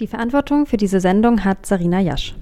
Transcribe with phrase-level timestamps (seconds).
[0.00, 2.36] Die Verantwortung für diese Sendung hat Sarina Jasch.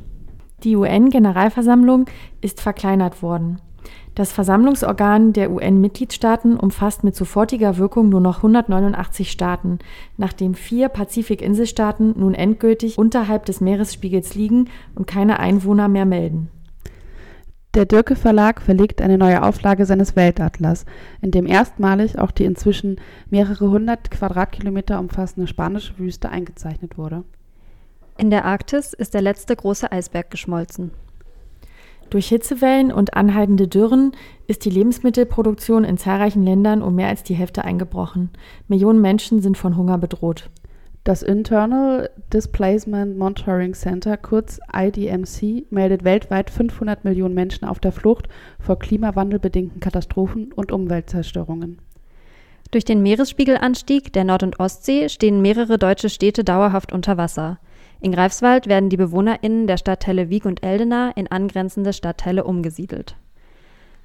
[0.62, 2.04] Die UN-Generalversammlung
[2.42, 3.62] ist verkleinert worden.
[4.14, 9.78] Das Versammlungsorgan der UN-Mitgliedstaaten umfasst mit sofortiger Wirkung nur noch 189 Staaten,
[10.18, 16.50] nachdem vier Pazifikinselstaaten nun endgültig unterhalb des Meeresspiegels liegen und keine Einwohner mehr melden.
[17.72, 20.84] Der Dürke Verlag verlegt eine neue Auflage seines Weltatlas,
[21.22, 23.00] in dem erstmalig auch die inzwischen
[23.30, 27.24] mehrere hundert Quadratkilometer umfassende spanische Wüste eingezeichnet wurde.
[28.18, 30.90] In der Arktis ist der letzte große Eisberg geschmolzen.
[32.08, 34.12] Durch Hitzewellen und anhaltende Dürren
[34.46, 38.30] ist die Lebensmittelproduktion in zahlreichen Ländern um mehr als die Hälfte eingebrochen.
[38.68, 40.48] Millionen Menschen sind von Hunger bedroht.
[41.04, 48.28] Das Internal Displacement Monitoring Center, kurz IDMC, meldet weltweit 500 Millionen Menschen auf der Flucht
[48.58, 51.80] vor klimawandelbedingten Katastrophen und Umweltzerstörungen.
[52.70, 57.58] Durch den Meeresspiegelanstieg der Nord- und Ostsee stehen mehrere deutsche Städte dauerhaft unter Wasser.
[58.06, 63.16] In Greifswald werden die BewohnerInnen der Stadtteile Wieg und Eldena in angrenzende Stadtteile umgesiedelt.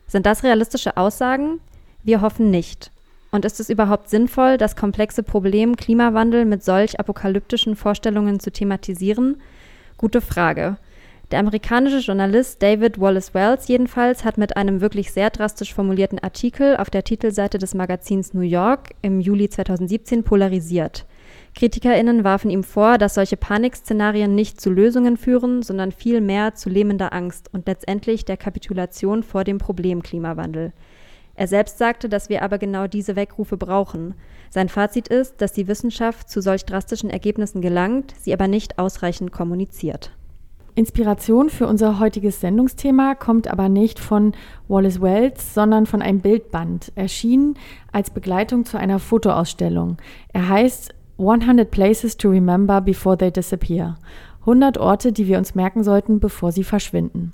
[0.07, 1.59] Sind das realistische Aussagen?
[2.01, 2.89] Wir hoffen nicht.
[3.29, 9.39] Und ist es überhaupt sinnvoll, das komplexe Problem Klimawandel mit solch apokalyptischen Vorstellungen zu thematisieren?
[9.97, 10.77] Gute Frage.
[11.29, 16.75] Der amerikanische Journalist David Wallace Wells jedenfalls hat mit einem wirklich sehr drastisch formulierten Artikel
[16.75, 21.05] auf der Titelseite des Magazins New York im Juli 2017 polarisiert.
[21.55, 27.13] KritikerInnen warfen ihm vor, dass solche Panikszenarien nicht zu Lösungen führen, sondern vielmehr zu lähmender
[27.13, 30.73] Angst und letztendlich der Kapitulation vor dem Problem Klimawandel.
[31.35, 34.15] Er selbst sagte, dass wir aber genau diese Weckrufe brauchen.
[34.49, 39.31] Sein Fazit ist, dass die Wissenschaft zu solch drastischen Ergebnissen gelangt, sie aber nicht ausreichend
[39.31, 40.11] kommuniziert.
[40.75, 44.33] Inspiration für unser heutiges Sendungsthema kommt aber nicht von
[44.67, 47.55] Wallace Wells, sondern von einem Bildband, erschienen
[47.91, 49.97] als Begleitung zu einer Fotoausstellung.
[50.31, 53.95] Er heißt 100 Places to Remember Before They Disappear.
[54.41, 57.33] 100 Orte, die wir uns merken sollten, bevor sie verschwinden.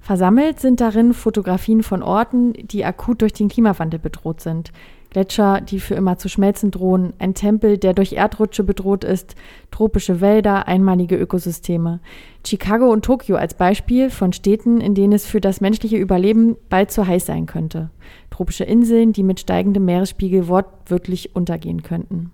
[0.00, 4.72] Versammelt sind darin Fotografien von Orten, die akut durch den Klimawandel bedroht sind.
[5.08, 9.36] Gletscher, die für immer zu schmelzen drohen, ein Tempel, der durch Erdrutsche bedroht ist,
[9.70, 12.00] tropische Wälder, einmalige Ökosysteme.
[12.46, 16.90] Chicago und Tokio als Beispiel von Städten, in denen es für das menschliche Überleben bald
[16.90, 17.88] zu heiß sein könnte.
[18.30, 22.32] Tropische Inseln, die mit steigendem Meeresspiegel wortwörtlich untergehen könnten.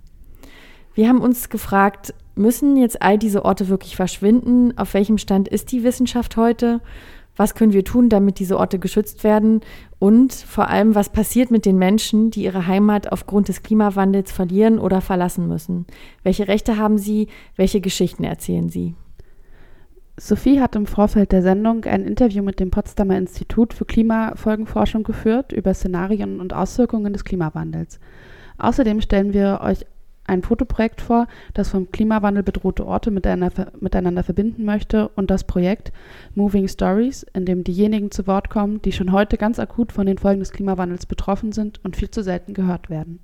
[0.94, 4.76] Wir haben uns gefragt, müssen jetzt all diese Orte wirklich verschwinden?
[4.76, 6.80] Auf welchem Stand ist die Wissenschaft heute?
[7.36, 9.60] Was können wir tun, damit diese Orte geschützt werden?
[9.98, 14.78] Und vor allem, was passiert mit den Menschen, die ihre Heimat aufgrund des Klimawandels verlieren
[14.78, 15.86] oder verlassen müssen?
[16.22, 17.28] Welche Rechte haben sie?
[17.56, 18.94] Welche Geschichten erzählen sie?
[20.18, 25.52] Sophie hat im Vorfeld der Sendung ein Interview mit dem Potsdamer Institut für Klimafolgenforschung geführt
[25.52, 28.00] über Szenarien und Auswirkungen des Klimawandels.
[28.58, 29.86] Außerdem stellen wir euch
[30.30, 35.92] ein Fotoprojekt vor, das vom Klimawandel bedrohte Orte miteinander verbinden möchte und das Projekt
[36.34, 40.19] Moving Stories, in dem diejenigen zu Wort kommen, die schon heute ganz akut von den
[40.19, 43.19] Folgen des Klimawandels betroffen sind und viel zu selten gehört werden.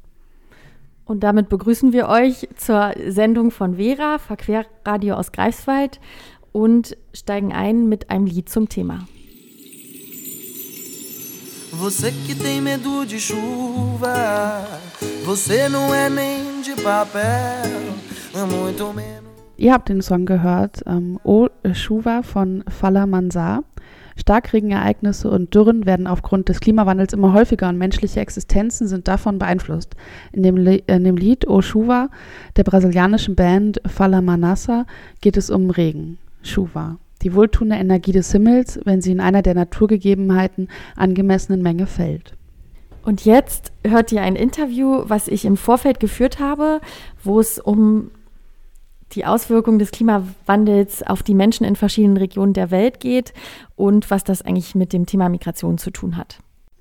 [1.05, 6.01] Und damit begrüßen wir euch zur Sendung von Vera, Verquerradio aus Greifswald
[6.51, 9.07] und steigen ein mit einem Lied zum Thema.
[11.79, 14.65] Você que tem medo de chuva,
[15.25, 17.95] você não é nem de papel,
[18.49, 19.27] muito menos.
[19.59, 23.63] Ihr habt den Song gehört, ähm, O Shuva von Fala Mansar.
[24.19, 29.95] Starkregenereignisse und Dürren werden aufgrund des Klimawandels immer häufiger und menschliche Existenzen sind davon beeinflusst.
[30.33, 32.09] In dem, in dem Lied O Shuva
[32.57, 34.87] der brasilianischen Band Fala Manassa
[35.21, 36.19] geht es um Regen.
[36.43, 42.37] Shuva die wohltuende Energie des Himmels, wenn sie in einer der Naturgegebenheiten angemessenen Menge fällt.
[43.03, 46.81] Und jetzt hört ihr ein Interview, was ich im Vorfeld geführt habe,
[47.25, 48.13] wo es um
[49.11, 53.35] die Auswirkungen des Klimawandels auf die Menschen in verschiedenen Regionen der Welt geht
[53.75, 56.39] und was das eigentlich mit dem Thema Migration zu tun hat.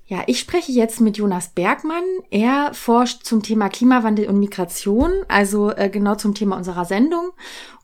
[0.08, 2.04] Ja, ich spreche jetzt mit Jonas Bergmann.
[2.30, 7.32] Er forscht zum Thema Klimawandel und Migration, also äh, genau zum Thema unserer Sendung.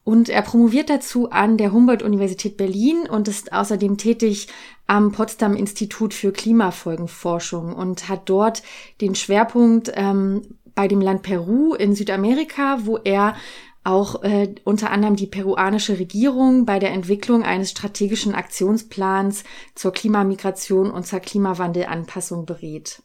[0.05, 4.47] Und er promoviert dazu an der Humboldt-Universität Berlin und ist außerdem tätig
[4.87, 8.63] am Potsdam Institut für Klimafolgenforschung und hat dort
[9.01, 10.43] den Schwerpunkt ähm,
[10.77, 13.35] bei dem Land Peru in Südamerika, wo er
[13.85, 19.45] auch äh, unter anderem die peruanische Regierung bei der Entwicklung eines strategischen Aktionsplans
[19.75, 23.03] zur Klimamigration und zur Klimawandelanpassung berät.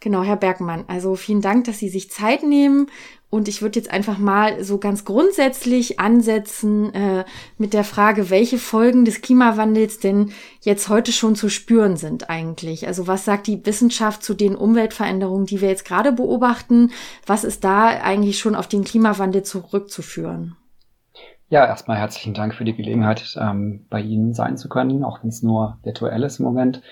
[0.00, 2.86] Genau, Herr Bergmann, also vielen Dank, dass Sie sich Zeit nehmen
[3.30, 7.24] und ich würde jetzt einfach mal so ganz grundsätzlich ansetzen äh,
[7.58, 10.32] mit der Frage, welche Folgen des Klimawandels denn
[10.62, 12.86] jetzt heute schon zu spüren sind eigentlich.
[12.86, 16.90] Also was sagt die Wissenschaft zu den Umweltveränderungen, die wir jetzt gerade beobachten?
[17.26, 20.56] Was ist da eigentlich schon auf den Klimawandel zurückzuführen?
[21.50, 25.30] Ja, erstmal herzlichen Dank für die Gelegenheit, ähm, bei Ihnen sein zu können, auch wenn
[25.30, 26.82] es nur virtuell ist im Moment.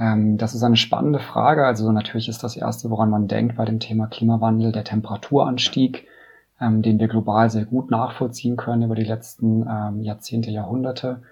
[0.00, 1.66] Ähm, das ist eine spannende Frage.
[1.66, 6.08] Also natürlich ist das Erste, woran man denkt bei dem Thema Klimawandel, der Temperaturanstieg,
[6.60, 11.22] ähm, den wir global sehr gut nachvollziehen können über die letzten ähm, Jahrzehnte, Jahrhunderte.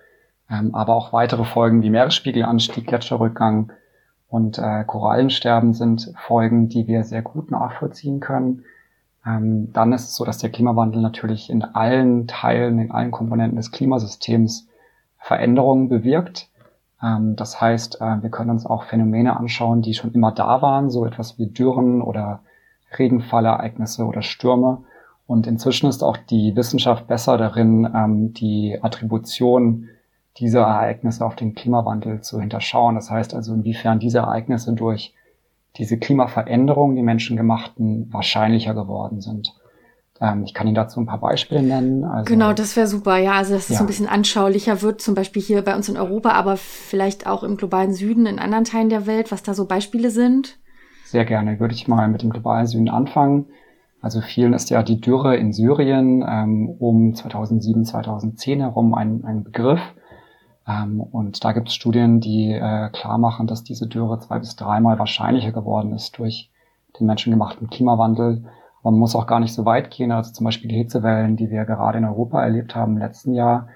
[0.51, 3.73] Ähm, aber auch weitere Folgen wie Meeresspiegelanstieg, Gletscherrückgang
[4.29, 8.65] und äh, Korallensterben sind Folgen, die wir sehr gut nachvollziehen können.
[9.27, 13.57] Ähm, dann ist es so, dass der Klimawandel natürlich in allen Teilen, in allen Komponenten
[13.57, 14.69] des Klimasystems
[15.19, 16.48] Veränderungen bewirkt.
[17.03, 20.91] Ähm, das heißt, äh, wir können uns auch Phänomene anschauen, die schon immer da waren,
[20.91, 22.41] so etwas wie Dürren oder
[22.99, 24.85] Regenfallereignisse oder Stürme.
[25.27, 29.89] Und inzwischen ist auch die Wissenschaft besser darin, ähm, die Attribution
[30.39, 32.95] dieser Ereignisse auf den Klimawandel zu hinterschauen.
[32.95, 35.15] Das heißt also, inwiefern diese Ereignisse durch
[35.77, 39.55] diese Klimaveränderungen, die menschengemachten, wahrscheinlicher geworden sind.
[40.21, 42.05] Ähm, ich kann Ihnen dazu ein paar Beispiele nennen.
[42.05, 43.17] Also, genau, das wäre super.
[43.19, 43.77] Ja, also dass es ja.
[43.77, 47.43] so ein bisschen anschaulicher wird, zum Beispiel hier bei uns in Europa, aber vielleicht auch
[47.43, 50.59] im globalen Süden, in anderen Teilen der Welt, was da so Beispiele sind.
[51.05, 51.61] Sehr gerne.
[51.61, 53.47] Würde ich mal mit dem globalen Süden anfangen.
[54.01, 59.43] Also vielen ist ja die Dürre in Syrien ähm, um 2007, 2010 herum ein, ein
[59.43, 59.81] Begriff.
[60.67, 64.55] Ähm, und da gibt es Studien, die äh, klar machen, dass diese Dürre zwei bis
[64.55, 66.51] dreimal wahrscheinlicher geworden ist durch
[66.99, 68.45] den menschengemachten Klimawandel.
[68.83, 70.13] Man muss auch gar nicht so weit gehen.
[70.13, 73.69] Also zum Beispiel die Hitzewellen, die wir gerade in Europa erlebt haben im letzten Jahr,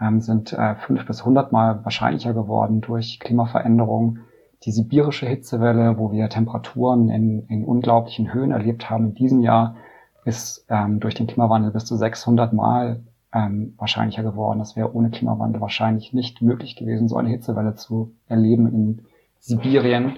[0.00, 4.20] ähm, sind äh, fünf bis hundertmal wahrscheinlicher geworden durch Klimaveränderungen.
[4.64, 9.76] Die sibirische Hitzewelle, wo wir Temperaturen in, in unglaublichen Höhen erlebt haben in diesem Jahr,
[10.24, 13.00] ist ähm, durch den Klimawandel bis zu 600 Mal
[13.32, 14.58] ähm, wahrscheinlicher geworden.
[14.58, 19.02] Das wäre ohne Klimawandel wahrscheinlich nicht möglich gewesen, so eine Hitzewelle zu erleben in
[19.38, 20.16] Sibirien.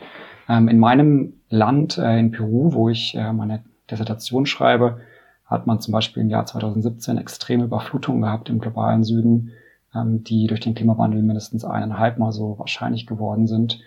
[0.48, 5.00] Ähm, in meinem Land, äh, in Peru, wo ich äh, meine Dissertation schreibe,
[5.46, 9.50] hat man zum Beispiel im Jahr 2017 extreme Überflutungen gehabt im globalen Süden,
[9.94, 13.80] ähm, die durch den Klimawandel mindestens eineinhalb Mal so wahrscheinlich geworden sind.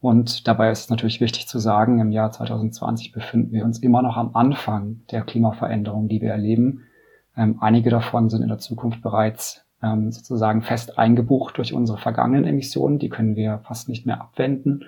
[0.00, 4.00] Und dabei ist es natürlich wichtig zu sagen, im Jahr 2020 befinden wir uns immer
[4.00, 6.84] noch am Anfang der Klimaveränderung, die wir erleben.
[7.36, 12.44] Ähm, einige davon sind in der Zukunft bereits ähm, sozusagen fest eingebucht durch unsere vergangenen
[12.44, 13.00] Emissionen.
[13.00, 14.84] Die können wir fast nicht mehr abwenden.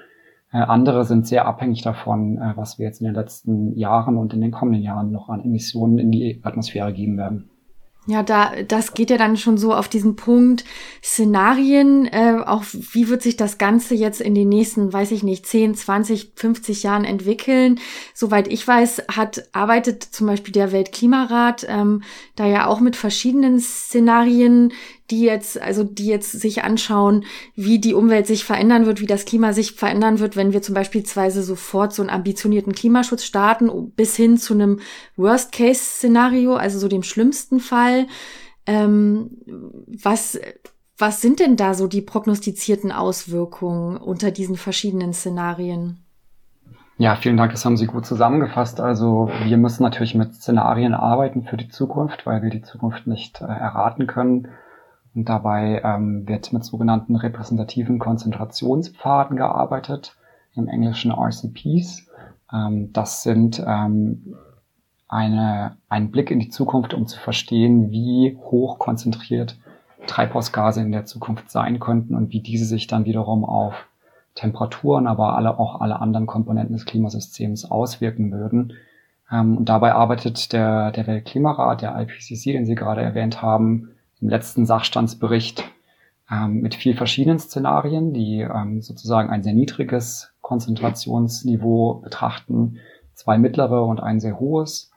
[0.53, 4.35] Äh, andere sind sehr abhängig davon, äh, was wir jetzt in den letzten Jahren und
[4.35, 7.51] in den kommenden Jahren noch an Emissionen in die Atmosphäre geben werden.
[8.07, 10.65] Ja, da, das geht ja dann schon so auf diesen Punkt
[11.05, 15.47] Szenarien, äh, auch wie wird sich das Ganze jetzt in den nächsten, weiß ich nicht,
[15.47, 17.79] 10, 20, 50 Jahren entwickeln.
[18.15, 22.03] Soweit ich weiß, hat, arbeitet zum Beispiel der Weltklimarat ähm,
[22.37, 24.73] da ja auch mit verschiedenen Szenarien,
[25.11, 27.25] die jetzt, also die jetzt sich anschauen,
[27.55, 30.75] wie die Umwelt sich verändern wird, wie das Klima sich verändern wird, wenn wir zum
[30.75, 34.81] Beispiel sofort so einen ambitionierten Klimaschutz starten, bis hin zu einem
[35.17, 38.07] Worst-Case-Szenario, also so dem schlimmsten Fall.
[38.67, 39.31] Ähm,
[39.87, 40.39] was,
[40.99, 46.05] was sind denn da so die prognostizierten Auswirkungen unter diesen verschiedenen Szenarien?
[47.01, 48.79] Ja, vielen Dank, das haben Sie gut zusammengefasst.
[48.79, 53.41] Also wir müssen natürlich mit Szenarien arbeiten für die Zukunft, weil wir die Zukunft nicht
[53.41, 54.49] äh, erraten können.
[55.15, 60.17] Und dabei ähm, wird mit sogenannten repräsentativen Konzentrationspfaden gearbeitet,
[60.55, 62.09] im Englischen RCPs.
[62.53, 64.37] Ähm, das sind ähm,
[65.09, 69.59] eine, ein Blick in die Zukunft, um zu verstehen, wie hoch konzentriert
[70.07, 73.87] Treibhausgase in der Zukunft sein könnten und wie diese sich dann wiederum auf
[74.35, 78.75] Temperaturen, aber alle, auch alle anderen Komponenten des Klimasystems auswirken würden.
[79.31, 84.29] Ähm, und dabei arbeitet der, der Weltklimarat, der IPCC, den Sie gerade erwähnt haben, im
[84.29, 85.65] letzten Sachstandsbericht
[86.31, 92.79] ähm, mit vier verschiedenen Szenarien, die ähm, sozusagen ein sehr niedriges Konzentrationsniveau betrachten,
[93.15, 94.91] zwei mittlere und ein sehr hohes.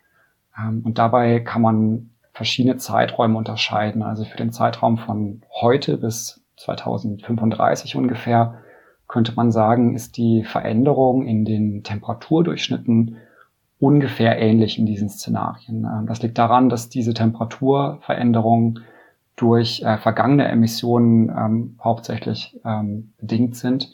[0.58, 4.02] Ähm, und dabei kann man verschiedene Zeiträume unterscheiden.
[4.02, 8.60] Also für den Zeitraum von heute bis 2035 ungefähr
[9.08, 13.18] könnte man sagen, ist die Veränderung in den Temperaturdurchschnitten
[13.80, 15.86] ungefähr ähnlich in diesen Szenarien.
[15.86, 18.80] Ähm, das liegt daran, dass diese Temperaturveränderungen
[19.36, 23.92] durch äh, vergangene Emissionen ähm, hauptsächlich ähm, bedingt sind,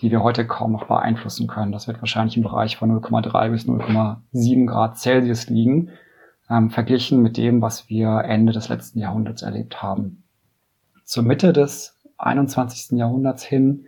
[0.00, 1.72] die wir heute kaum noch beeinflussen können.
[1.72, 5.90] Das wird wahrscheinlich im Bereich von 0,3 bis 0,7 Grad Celsius liegen,
[6.50, 10.24] ähm, verglichen mit dem, was wir Ende des letzten Jahrhunderts erlebt haben.
[11.04, 12.98] Zur Mitte des 21.
[12.98, 13.86] Jahrhunderts hin,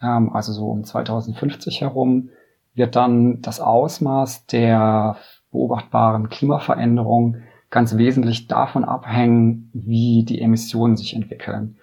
[0.00, 2.30] ähm, also so um 2050 herum,
[2.74, 5.16] wird dann das Ausmaß der
[5.50, 7.38] beobachtbaren Klimaveränderung
[7.76, 11.76] ganz wesentlich davon abhängen, wie die Emissionen sich entwickeln.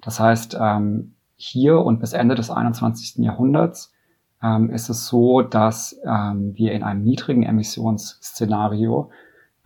[0.00, 3.16] Das heißt, ähm, hier und bis Ende des 21.
[3.24, 3.92] Jahrhunderts
[4.44, 9.10] ähm, ist es so, dass ähm, wir in einem niedrigen Emissionsszenario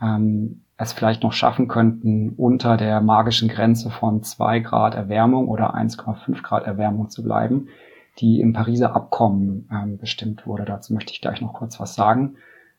[0.00, 5.74] ähm, es vielleicht noch schaffen könnten, unter der magischen Grenze von zwei Grad Erwärmung oder
[5.74, 7.68] 1,5 Grad Erwärmung zu bleiben,
[8.20, 10.64] die im Pariser Abkommen ähm, bestimmt wurde.
[10.64, 12.36] Dazu möchte ich gleich noch kurz was sagen.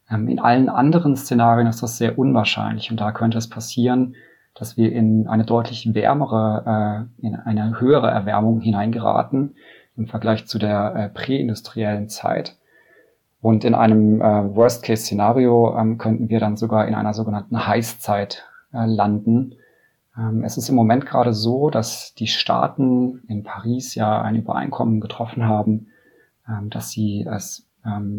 [0.10, 4.16] Ähm, in allen anderen Szenarien ist das sehr unwahrscheinlich und da könnte es passieren,
[4.54, 9.56] dass wir in eine deutlich wärmere, äh, in eine höhere Erwärmung hineingeraten
[9.98, 12.58] im Vergleich zu der äh, präindustriellen Zeit.
[13.42, 19.56] Und in einem äh, Worst-Case-Szenario ähm, könnten wir dann sogar in einer sogenannten Heißzeit landen.
[20.18, 25.00] Ähm, es ist im Moment gerade so, dass die Staaten in Paris ja ein Übereinkommen
[25.00, 25.88] getroffen haben,
[26.70, 27.65] dass sie es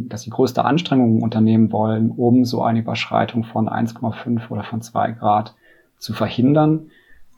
[0.08, 5.12] dass sie größte Anstrengungen unternehmen wollen, um so eine Überschreitung von 1,5 oder von 2
[5.12, 5.54] Grad
[5.98, 6.90] zu verhindern.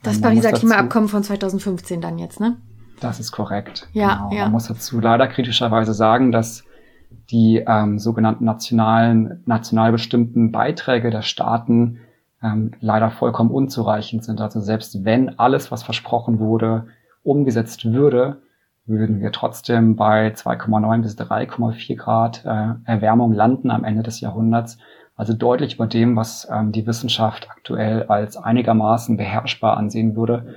[0.03, 2.57] Das ähm, Pariser Klimaabkommen von 2015 dann jetzt, ne?
[2.99, 3.87] Das ist korrekt.
[3.93, 4.31] Ja, genau.
[4.33, 4.43] ja.
[4.43, 6.65] Man muss dazu leider kritischerweise sagen, dass
[7.31, 11.99] die ähm, sogenannten nationalen, national bestimmten Beiträge der Staaten
[12.43, 14.41] ähm, leider vollkommen unzureichend sind.
[14.41, 16.87] Also selbst wenn alles, was versprochen wurde,
[17.23, 18.41] umgesetzt würde,
[18.89, 24.77] würden wir trotzdem bei 2,9 bis 3,4 Grad äh, Erwärmung landen am Ende des Jahrhunderts.
[25.15, 30.55] Also deutlich über dem, was ähm, die Wissenschaft aktuell als einigermaßen beherrschbar ansehen würde.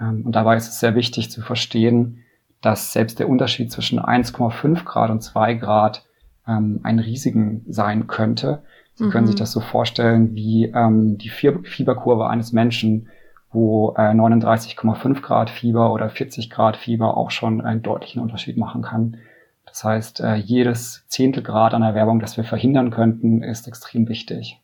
[0.00, 2.22] Ähm, und dabei ist es sehr wichtig zu verstehen,
[2.60, 6.04] dass selbst der Unterschied zwischen 1,5 Grad und 2 Grad
[6.48, 8.62] ähm, ein riesigen sein könnte.
[8.94, 9.10] Sie mhm.
[9.10, 13.08] können sich das so vorstellen wie ähm, die Fieberkurve eines Menschen,
[13.56, 18.82] wo äh, 39,5 Grad Fieber oder 40 Grad Fieber auch schon einen deutlichen Unterschied machen
[18.82, 19.16] kann.
[19.64, 24.60] Das heißt, äh, jedes Zehntel Grad an Erwärmung, das wir verhindern könnten, ist extrem wichtig.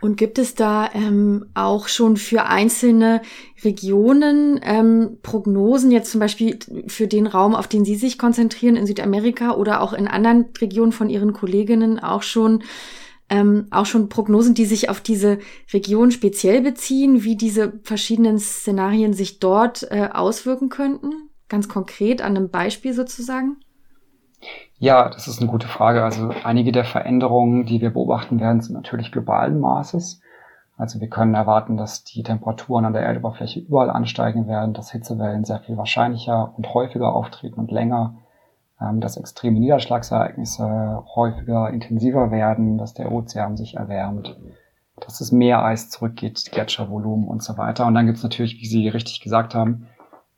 [0.00, 3.20] Und gibt es da ähm, auch schon für einzelne
[3.62, 8.86] Regionen ähm, Prognosen, jetzt zum Beispiel für den Raum, auf den Sie sich konzentrieren in
[8.86, 12.62] Südamerika oder auch in anderen Regionen von Ihren Kolleginnen auch schon
[13.30, 15.38] ähm, auch schon Prognosen, die sich auf diese
[15.72, 21.12] Region speziell beziehen, wie diese verschiedenen Szenarien sich dort äh, auswirken könnten?
[21.48, 23.56] Ganz konkret an einem Beispiel sozusagen?
[24.78, 26.04] Ja, das ist eine gute Frage.
[26.04, 30.20] Also einige der Veränderungen, die wir beobachten werden, sind natürlich globalen Maßes.
[30.76, 35.44] Also wir können erwarten, dass die Temperaturen an der Erdoberfläche überall ansteigen werden, dass Hitzewellen
[35.44, 38.14] sehr viel wahrscheinlicher und häufiger auftreten und länger
[38.94, 44.36] dass extreme Niederschlagsereignisse häufiger, intensiver werden, dass der Ozean sich erwärmt,
[45.00, 47.86] dass das Meereis zurückgeht, Gletschervolumen und so weiter.
[47.86, 49.88] Und dann gibt es natürlich, wie Sie richtig gesagt haben,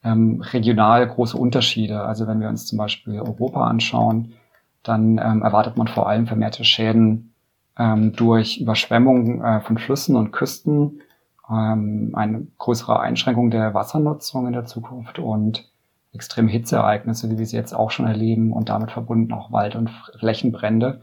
[0.02, 2.02] ähm, regional große Unterschiede.
[2.02, 4.34] Also wenn wir uns zum Beispiel Europa anschauen,
[4.82, 7.34] dann ähm, erwartet man vor allem vermehrte Schäden
[7.78, 11.02] ähm, durch Überschwemmungen äh, von Flüssen und Küsten,
[11.50, 15.70] ähm, eine größere Einschränkung der Wassernutzung in der Zukunft und
[16.12, 19.90] extreme Hitzeereignisse, wie wir sie jetzt auch schon erleben und damit verbunden auch Wald- und
[20.18, 21.02] Flächenbrände.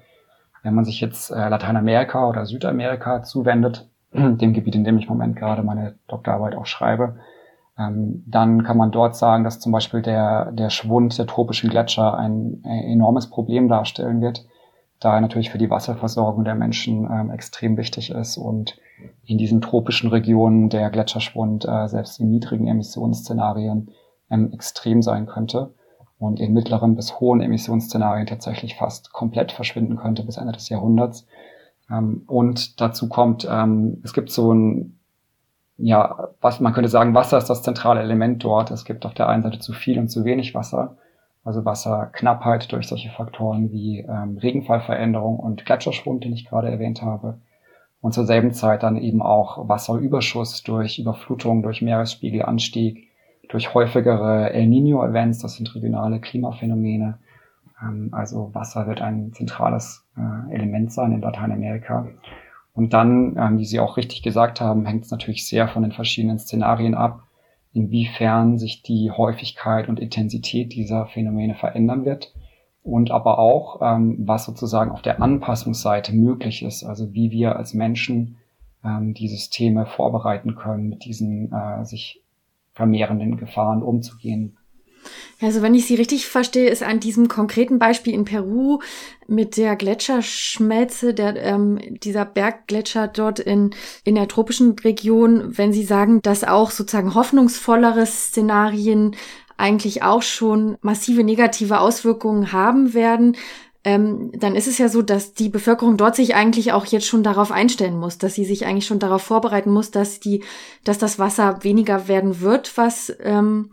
[0.64, 5.14] Wenn man sich jetzt äh, Lateinamerika oder Südamerika zuwendet, dem Gebiet, in dem ich im
[5.14, 7.18] Moment gerade meine Doktorarbeit auch schreibe,
[7.78, 12.18] ähm, dann kann man dort sagen, dass zum Beispiel der, der Schwund der tropischen Gletscher
[12.18, 14.46] ein, ein enormes Problem darstellen wird,
[15.00, 18.80] da er natürlich für die Wasserversorgung der Menschen ähm, extrem wichtig ist und
[19.26, 23.92] in diesen tropischen Regionen der Gletscherschwund äh, selbst in niedrigen Emissionsszenarien
[24.30, 25.74] ähm, extrem sein könnte
[26.20, 31.28] und in mittleren bis hohen Emissionsszenarien tatsächlich fast komplett verschwinden könnte bis Ende des Jahrhunderts.
[31.92, 35.00] Ähm, und dazu kommt, ähm, es gibt so ein,
[35.78, 38.72] ja, was man könnte sagen, Wasser ist das zentrale Element dort.
[38.72, 40.98] Es gibt auf der einen Seite zu viel und zu wenig Wasser,
[41.44, 47.40] also Wasserknappheit durch solche Faktoren wie ähm, Regenfallveränderung und Gletscherschwund, den ich gerade erwähnt habe.
[48.02, 53.07] Und zur selben Zeit dann eben auch Wasserüberschuss durch Überflutung, durch Meeresspiegelanstieg,
[53.50, 57.20] durch häufigere El Nino-Events, das sind regionale Klimaphänomene.
[57.82, 62.08] Ähm, also Wasser wird ein zentrales äh, Element sein in Lateinamerika.
[62.74, 65.92] Und dann, ähm, wie Sie auch richtig gesagt haben, hängt es natürlich sehr von den
[65.92, 67.24] verschiedenen Szenarien ab,
[67.74, 72.34] inwiefern sich die Häufigkeit und Intensität dieser Phänomene verändern wird
[72.84, 77.74] und aber auch, ähm, was sozusagen auf der Anpassungsseite möglich ist, also wie wir als
[77.74, 78.38] Menschen
[78.84, 82.24] ähm, die Systeme vorbereiten können, mit diesen äh, sich
[82.78, 84.58] vermehrenden Gefahren umzugehen.
[85.42, 88.80] Also wenn ich Sie richtig verstehe, ist an diesem konkreten Beispiel in Peru
[89.28, 93.72] mit der Gletscherschmelze, der, ähm, dieser Berggletscher dort in,
[94.04, 99.16] in der tropischen Region, wenn Sie sagen, dass auch sozusagen hoffnungsvollere Szenarien
[99.58, 103.36] eigentlich auch schon massive negative Auswirkungen haben werden,
[103.88, 107.24] ähm, dann ist es ja so, dass die Bevölkerung dort sich eigentlich auch jetzt schon
[107.24, 110.44] darauf einstellen muss, dass sie sich eigentlich schon darauf vorbereiten muss, dass die,
[110.84, 113.72] dass das Wasser weniger werden wird, was, ähm,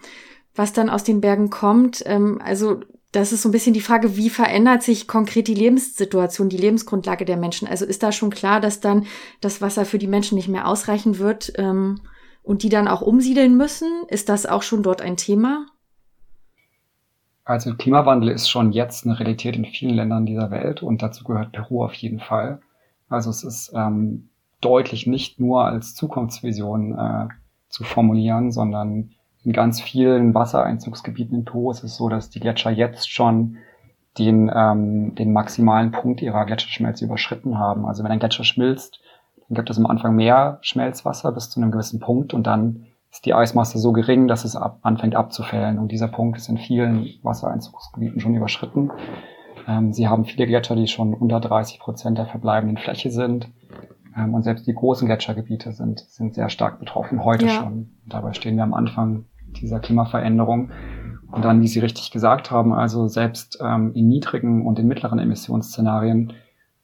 [0.54, 2.04] was dann aus den Bergen kommt.
[2.06, 2.78] Ähm, also
[3.11, 7.25] das ist so ein bisschen die Frage, wie verändert sich konkret die Lebenssituation, die Lebensgrundlage
[7.25, 7.66] der Menschen?
[7.66, 9.06] Also ist da schon klar, dass dann
[9.40, 12.02] das Wasser für die Menschen nicht mehr ausreichen wird ähm,
[12.44, 13.90] und die dann auch umsiedeln müssen?
[14.06, 15.66] Ist das auch schon dort ein Thema?
[17.44, 21.52] Also Klimawandel ist schon jetzt eine Realität in vielen Ländern dieser Welt und dazu gehört
[21.52, 22.60] Peru auf jeden Fall.
[23.08, 27.28] Also es ist ähm, deutlich nicht nur als Zukunftsvision äh,
[27.68, 29.10] zu formulieren, sondern
[29.44, 33.58] in ganz vielen Wassereinzugsgebieten in Peru ist es so, dass die Gletscher jetzt schon
[34.16, 37.84] den, ähm, den maximalen Punkt ihrer Gletscherschmelze überschritten haben.
[37.84, 39.00] Also wenn ein Gletscher schmilzt,
[39.48, 43.26] dann gibt es am Anfang mehr Schmelzwasser bis zu einem gewissen Punkt und dann ist
[43.26, 45.78] die Eismasse so gering, dass es ab, anfängt abzufällen.
[45.78, 48.90] Und dieser Punkt ist in vielen Wassereinzugsgebieten schon überschritten.
[49.68, 53.49] Ähm, sie haben viele Gletscher, die schon unter 30 Prozent der verbleibenden Fläche sind.
[54.16, 57.52] Ähm, und selbst die großen Gletschergebiete sind, sind sehr stark betroffen, heute ja.
[57.52, 57.90] schon.
[58.04, 59.26] dabei stehen wir am Anfang
[59.61, 60.73] dieser Klimaveränderung.
[61.30, 65.21] Und dann, wie Sie richtig gesagt haben, also selbst ähm, in niedrigen und in mittleren
[65.21, 66.33] Emissionsszenarien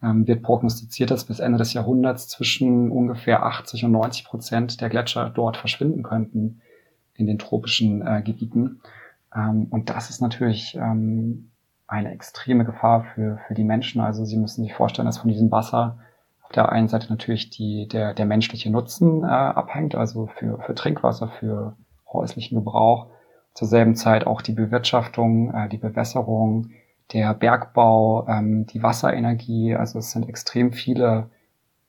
[0.02, 4.88] ähm, wird prognostiziert, dass bis Ende des Jahrhunderts zwischen ungefähr 80 und 90 Prozent der
[4.88, 6.62] Gletscher dort verschwinden könnten
[7.14, 8.80] in den tropischen äh, Gebieten.
[9.35, 11.50] Ähm, und das ist natürlich ähm,
[11.87, 14.00] eine extreme Gefahr für, für die Menschen.
[14.00, 15.99] Also Sie müssen sich vorstellen, dass von diesem Wasser
[16.42, 20.75] auf der einen Seite natürlich die, der, der menschliche Nutzen äh, abhängt, also für, für
[20.75, 21.76] Trinkwasser, für
[22.12, 23.09] häuslichen Gebrauch.
[23.54, 26.71] Zur selben Zeit auch die Bewirtschaftung, äh, die Bewässerung,
[27.12, 29.74] der Bergbau, ähm, die Wasserenergie.
[29.74, 31.30] Also es sind extrem viele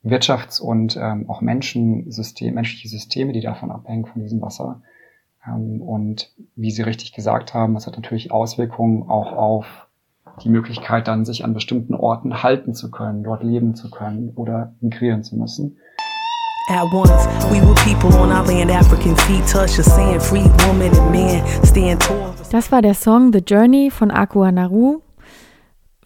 [0.04, 4.82] Wirtschafts- und ähm, auch Menschensystem, menschliche Systeme, die davon abhängen, von diesem Wasser.
[5.48, 9.88] Ähm, und wie Sie richtig gesagt haben, das hat natürlich Auswirkungen auch auf
[10.44, 14.74] die Möglichkeit, dann sich an bestimmten Orten halten zu können, dort leben zu können oder
[14.80, 15.78] migrieren zu müssen.
[16.70, 20.92] At once, we were people on our land, African feet touch the sand, free woman
[20.98, 22.34] and man stand tall.
[22.52, 25.02] Das war der Song The Journey von Aqua Naru.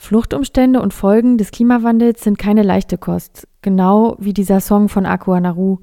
[0.06, 5.40] Fluchtumstände und Folgen des Klimawandels sind keine leichte Kost, genau wie dieser Song von Aqua
[5.40, 5.80] Naru.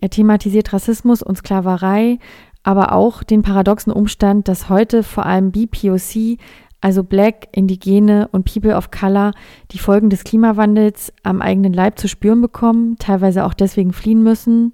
[0.00, 2.18] Er thematisiert Rassismus und Sklaverei,
[2.62, 6.38] aber auch den paradoxen Umstand, dass heute vor allem BPOC
[6.80, 9.32] also Black, Indigene und People of Color,
[9.72, 14.72] die Folgen des Klimawandels am eigenen Leib zu spüren bekommen, teilweise auch deswegen fliehen müssen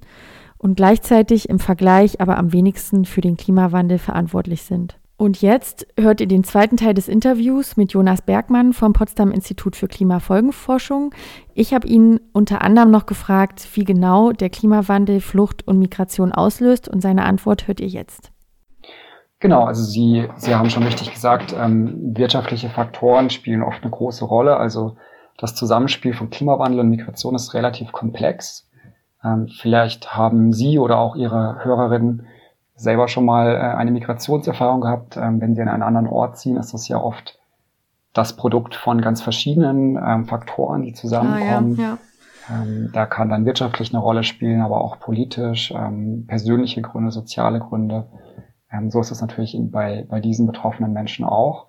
[0.59, 4.97] und gleichzeitig im Vergleich aber am wenigsten für den Klimawandel verantwortlich sind.
[5.17, 9.77] Und jetzt hört ihr den zweiten Teil des Interviews mit Jonas Bergmann vom Potsdam Institut
[9.77, 11.15] für Klimafolgenforschung.
[11.55, 16.89] Ich habe ihn unter anderem noch gefragt, wie genau der Klimawandel Flucht und Migration auslöst
[16.89, 18.33] und seine Antwort hört ihr jetzt.
[19.39, 24.25] Genau, also Sie, Sie haben schon richtig gesagt, ähm, wirtschaftliche Faktoren spielen oft eine große
[24.25, 24.57] Rolle.
[24.57, 24.97] Also
[25.37, 28.69] das Zusammenspiel von Klimawandel und Migration ist relativ komplex.
[29.25, 32.27] Ähm, vielleicht haben Sie oder auch Ihre Hörerinnen
[32.83, 35.17] selber schon mal äh, eine Migrationserfahrung gehabt.
[35.17, 37.39] Ähm, wenn Sie an einen anderen Ort ziehen, ist das ja oft
[38.13, 41.77] das Produkt von ganz verschiedenen ähm, Faktoren, die zusammenkommen.
[41.79, 41.99] Ah, ja, ja.
[42.63, 45.73] Ähm, da kann dann wirtschaftlich eine Rolle spielen, aber auch politisch,
[46.27, 48.09] persönliche Gründe, soziale Gründe.
[48.89, 51.69] So ist es natürlich bei, bei diesen betroffenen Menschen auch.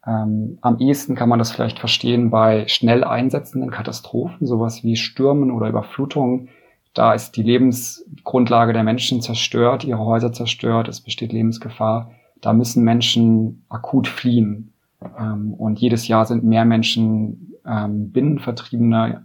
[0.00, 5.68] Am ehesten kann man das vielleicht verstehen bei schnell einsetzenden Katastrophen, sowas wie Stürmen oder
[5.68, 6.48] Überflutungen.
[6.94, 12.12] Da ist die Lebensgrundlage der Menschen zerstört, ihre Häuser zerstört, es besteht Lebensgefahr.
[12.40, 14.72] Da müssen Menschen akut fliehen.
[15.18, 19.24] Ähm, und jedes Jahr sind mehr Menschen ähm, Binnenvertriebene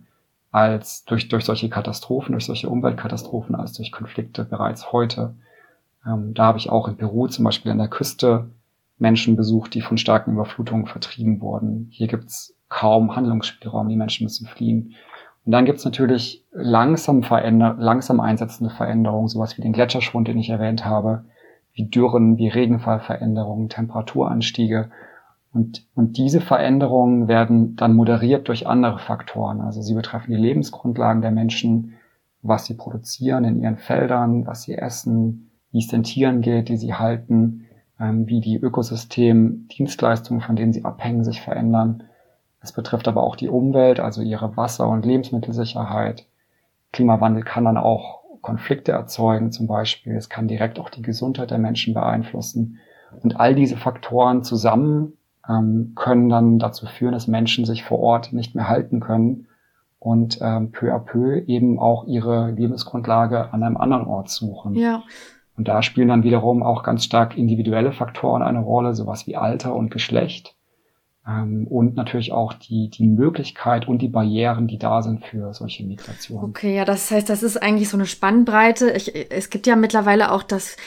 [0.52, 5.36] als durch, durch solche Katastrophen, durch solche Umweltkatastrophen, als durch Konflikte bereits heute.
[6.06, 8.50] Ähm, da habe ich auch in Peru zum Beispiel an der Küste
[8.98, 11.88] Menschen besucht, die von starken Überflutungen vertrieben wurden.
[11.92, 14.96] Hier gibt's kaum Handlungsspielraum, die Menschen müssen fliehen.
[15.46, 20.50] Und dann gibt's natürlich langsam, veränder langsam einsetzende Veränderungen, sowas wie den Gletscherschwund, den ich
[20.50, 21.26] erwähnt habe,
[21.74, 24.92] wie Dürren, wie Regenfallveränderungen, Temperaturanstiege.
[25.54, 29.62] Und, und diese Veränderungen werden dann moderiert durch andere Faktoren.
[29.62, 31.94] Also sie betreffen die Lebensgrundlagen der Menschen,
[32.42, 36.78] was sie produzieren in ihren Feldern, was sie essen, wie es den Tieren geht, die
[36.78, 37.66] sie halten,
[38.00, 42.04] ähm, wie die Ökosystem-Dienstleistungen, von denen sie abhängen, sich verändern.
[42.62, 46.26] Es betrifft aber auch die Umwelt, also ihre Wasser- und Lebensmittelsicherheit.
[46.92, 50.16] Klimawandel kann dann auch Konflikte erzeugen, zum Beispiel.
[50.16, 52.80] Es kann direkt auch die Gesundheit der Menschen beeinflussen.
[53.22, 55.14] Und all diese Faktoren zusammen
[55.48, 59.48] ähm, können dann dazu führen, dass Menschen sich vor Ort nicht mehr halten können
[60.00, 64.76] und ähm, peu à peu eben auch ihre Lebensgrundlage an einem anderen Ort suchen.
[64.76, 65.04] Ja.
[65.58, 69.76] Und da spielen dann wiederum auch ganz stark individuelle Faktoren eine Rolle, sowas wie Alter
[69.76, 70.56] und Geschlecht.
[71.30, 75.86] Ähm, und natürlich auch die, die Möglichkeit und die Barrieren, die da sind für solche
[75.86, 76.50] Migrationen.
[76.50, 78.92] Okay, ja, das heißt, das ist eigentlich so eine Spannbreite.
[78.92, 80.78] Ich, es gibt ja mittlerweile auch das,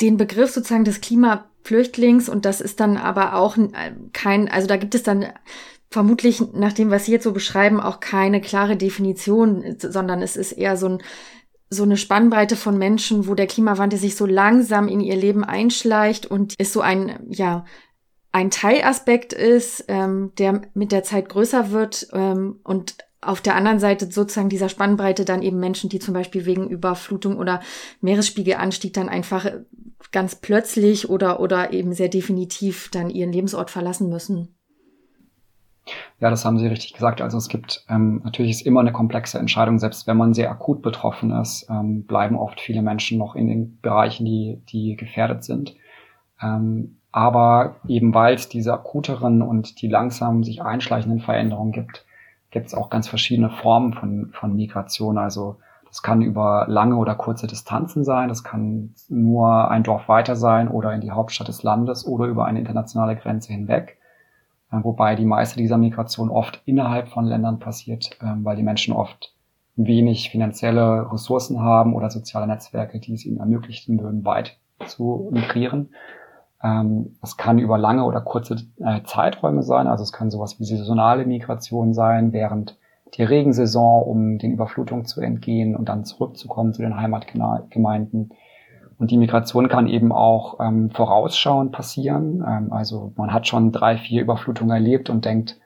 [0.00, 3.56] den Begriff sozusagen des Klima Flüchtlings und das ist dann aber auch
[4.12, 5.26] kein, also da gibt es dann
[5.90, 10.52] vermutlich nach dem, was Sie jetzt so beschreiben, auch keine klare Definition, sondern es ist
[10.52, 11.02] eher so ein
[11.68, 16.24] so eine Spannbreite von Menschen, wo der Klimawandel sich so langsam in ihr Leben einschleicht
[16.24, 17.64] und ist so ein, ja,
[18.36, 23.78] ein Teilaspekt ist, ähm, der mit der Zeit größer wird ähm, und auf der anderen
[23.78, 27.60] Seite sozusagen dieser Spannbreite dann eben Menschen, die zum Beispiel wegen Überflutung oder
[28.02, 29.46] Meeresspiegelanstieg dann einfach
[30.12, 34.54] ganz plötzlich oder, oder eben sehr definitiv dann ihren Lebensort verlassen müssen.
[36.20, 37.22] Ja, das haben Sie richtig gesagt.
[37.22, 40.82] Also es gibt ähm, natürlich ist immer eine komplexe Entscheidung, selbst wenn man sehr akut
[40.82, 45.74] betroffen ist, ähm, bleiben oft viele Menschen noch in den Bereichen, die, die gefährdet sind.
[46.42, 52.04] Ähm, aber eben weil es diese akuteren und die langsam sich einschleichenden Veränderungen gibt,
[52.50, 55.16] gibt es auch ganz verschiedene Formen von, von Migration.
[55.16, 60.36] Also das kann über lange oder kurze Distanzen sein, das kann nur ein Dorf weiter
[60.36, 63.96] sein oder in die Hauptstadt des Landes oder über eine internationale Grenze hinweg.
[64.70, 68.92] Äh, wobei die meiste dieser Migration oft innerhalb von Ländern passiert, ähm, weil die Menschen
[68.92, 69.32] oft
[69.74, 75.88] wenig finanzielle Ressourcen haben oder soziale Netzwerke, die es ihnen ermöglichen würden, weit zu migrieren.
[76.62, 80.64] Ähm, es kann über lange oder kurze äh, Zeiträume sein, also es kann sowas wie
[80.64, 82.78] saisonale Migration sein, während
[83.14, 88.30] die Regensaison, um den Überflutungen zu entgehen und dann zurückzukommen zu den Heimatgemeinden.
[88.98, 92.44] Und die Migration kann eben auch ähm, vorausschauend passieren.
[92.46, 95.60] Ähm, also man hat schon drei, vier Überflutungen erlebt und denkt,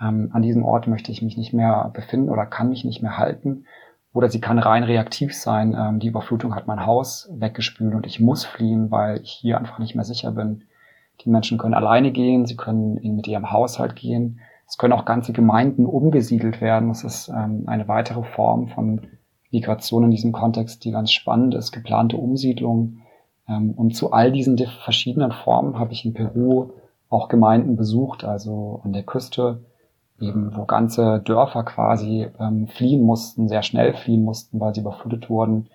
[0.00, 3.18] ähm, an diesem Ort möchte ich mich nicht mehr befinden oder kann mich nicht mehr
[3.18, 3.64] halten.
[4.12, 5.74] Oder sie kann rein reaktiv sein.
[5.78, 9.78] Ähm, die Überflutung hat mein Haus weggespült und ich muss fliehen, weil ich hier einfach
[9.78, 10.64] nicht mehr sicher bin.
[11.22, 14.40] Die Menschen können alleine gehen, sie können mit ihrem Haushalt gehen.
[14.66, 16.88] Es können auch ganze Gemeinden umgesiedelt werden.
[16.88, 19.02] Das ist ähm, eine weitere Form von
[19.50, 22.98] Migration in diesem Kontext, die ganz spannend ist, geplante Umsiedlung.
[23.48, 26.70] Ähm, und zu all diesen verschiedenen Formen habe ich in Peru
[27.08, 29.60] auch Gemeinden besucht, also an der Küste,
[30.22, 35.28] eben wo ganze Dörfer quasi ähm, fliehen mussten, sehr schnell fliehen mussten, weil sie überflutet
[35.28, 35.68] wurden.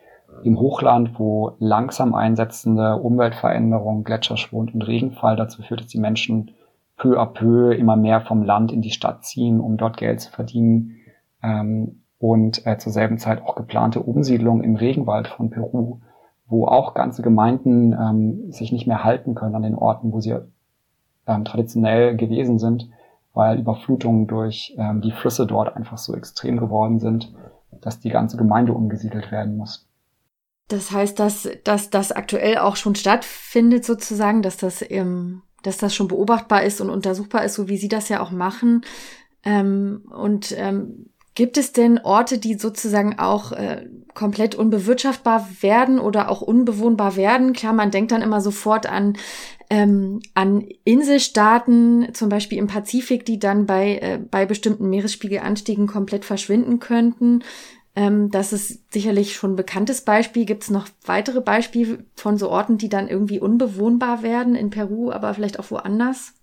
[0.44, 6.52] Im Hochland, wo langsam einsetzende Umweltveränderungen, Gletscherschwund und Regenfall dazu führt, dass die Menschen
[6.98, 10.32] peu à peu immer mehr vom Land in die Stadt ziehen, um dort Geld zu
[10.32, 10.98] verdienen.
[11.44, 16.00] Ähm, und äh, zur selben Zeit auch geplante Umsiedlung im Regenwald von Peru,
[16.48, 20.36] wo auch ganze Gemeinden ähm, sich nicht mehr halten können an den Orten, wo sie
[21.28, 22.90] ähm, traditionell gewesen sind,
[23.38, 27.32] weil Überflutungen durch ähm, die Flüsse dort einfach so extrem geworden sind,
[27.82, 29.88] dass die ganze Gemeinde umgesiedelt werden muss.
[30.70, 35.94] Das heißt, dass, dass das aktuell auch schon stattfindet, sozusagen, dass das, ähm, dass das
[35.94, 38.82] schon beobachtbar ist und untersuchbar ist, so wie Sie das ja auch machen.
[39.44, 46.32] Ähm, und ähm, Gibt es denn Orte, die sozusagen auch äh, komplett unbewirtschaftbar werden oder
[46.32, 47.54] auch unbewohnbar werden?
[47.54, 49.16] Klar, man denkt dann immer sofort an,
[49.70, 56.26] ähm, an Inselstaaten, zum Beispiel im Pazifik, die dann bei, äh, bei bestimmten Meeresspiegelanstiegen komplett
[56.26, 57.44] verschwinden könnten.
[57.96, 60.44] Ähm, das ist sicherlich schon ein bekanntes Beispiel.
[60.44, 65.12] Gibt es noch weitere Beispiele von so Orten, die dann irgendwie unbewohnbar werden in Peru,
[65.12, 66.34] aber vielleicht auch woanders?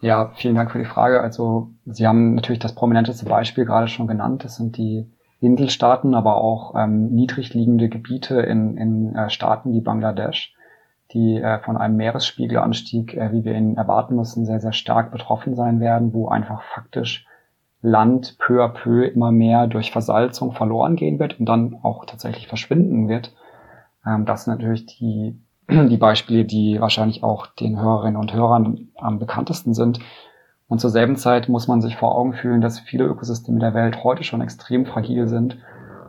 [0.00, 1.20] Ja, vielen Dank für die Frage.
[1.20, 4.44] Also Sie haben natürlich das prominenteste Beispiel gerade schon genannt.
[4.44, 9.80] Das sind die Inselstaaten, aber auch ähm, niedrig liegende Gebiete in, in äh, Staaten wie
[9.80, 10.54] Bangladesch,
[11.12, 15.54] die äh, von einem Meeresspiegelanstieg, äh, wie wir ihn erwarten müssen, sehr, sehr stark betroffen
[15.54, 17.26] sein werden, wo einfach faktisch
[17.80, 22.48] Land peu à peu immer mehr durch Versalzung verloren gehen wird und dann auch tatsächlich
[22.48, 23.32] verschwinden wird.
[24.04, 29.18] Ähm, das sind natürlich die die Beispiele, die wahrscheinlich auch den Hörerinnen und Hörern am
[29.18, 30.00] bekanntesten sind.
[30.66, 34.02] Und zur selben Zeit muss man sich vor Augen fühlen, dass viele Ökosysteme der Welt
[34.04, 35.58] heute schon extrem fragil sind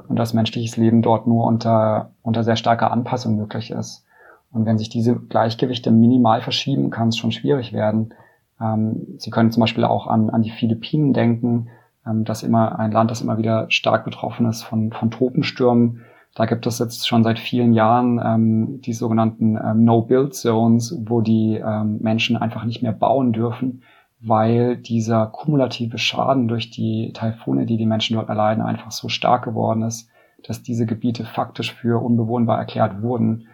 [0.08, 4.06] und dass menschliches Leben dort nur unter, unter sehr starker Anpassung möglich ist.
[4.52, 8.14] Und wenn sich diese Gleichgewichte minimal verschieben, kann es schon schwierig werden.
[8.60, 11.70] Ähm, Sie können zum Beispiel auch an, an die Philippinen denken,
[12.06, 16.02] ähm, das immer ein Land, das immer wieder stark betroffen ist von, von Tropenstürmen
[16.36, 21.62] da gibt es jetzt schon seit vielen Jahren ähm, die sogenannten ähm, No-Build-Zones, wo die
[21.64, 23.84] ähm, Menschen einfach nicht mehr bauen dürfen,
[24.22, 29.44] weil dieser kumulative Schaden durch die Taifune, die die Menschen dort erleiden, einfach so stark
[29.44, 30.10] geworden ist,
[30.48, 33.48] dass diese Gebiete faktisch für unbewohnbar erklärt wurden.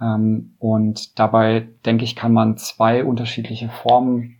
[0.00, 4.36] Ähm, und dabei, denke ich, kann man zwei unterschiedliche Formen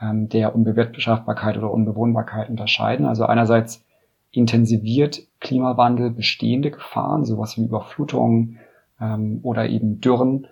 [0.00, 3.06] ähm, der Unbewirtschaftbarkeit oder Unbewohnbarkeit unterscheiden.
[3.06, 3.84] Also einerseits
[4.30, 8.58] intensiviert Klimawandel bestehende Gefahren, sowas wie Überflutungen
[9.00, 10.46] ähm, oder eben Dürren.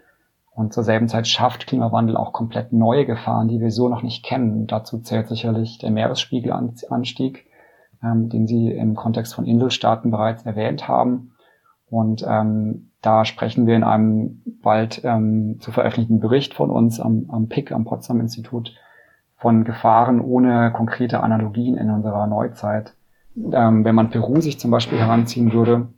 [0.50, 4.24] Und zur selben Zeit schafft Klimawandel auch komplett neue Gefahren, die wir so noch nicht
[4.24, 4.66] kennen.
[4.66, 7.46] Dazu zählt sicherlich der Meeresspiegelanstieg,
[8.02, 11.32] ähm, den Sie im Kontext von Inselstaaten bereits erwähnt haben.
[11.88, 17.26] Und ähm, da sprechen wir in einem bald ähm, zu veröffentlichten Bericht von uns am,
[17.28, 18.74] am PIC, am Potsdam Institut,
[19.36, 22.94] von Gefahren ohne konkrete Analogien in unserer Neuzeit.
[23.52, 25.88] Ähm, wenn man Peru sich zum Beispiel heranziehen würde,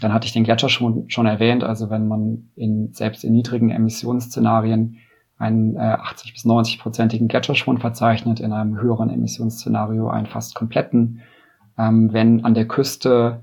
[0.00, 1.64] dann hatte ich den Gletscher schon, schon erwähnt.
[1.64, 4.98] Also wenn man in, selbst in niedrigen Emissionsszenarien
[5.38, 11.20] einen äh, 80 bis 90 prozentigen Gletscherschwund verzeichnet, in einem höheren Emissionsszenario einen fast kompletten.
[11.76, 13.40] Ähm, wenn an der Küste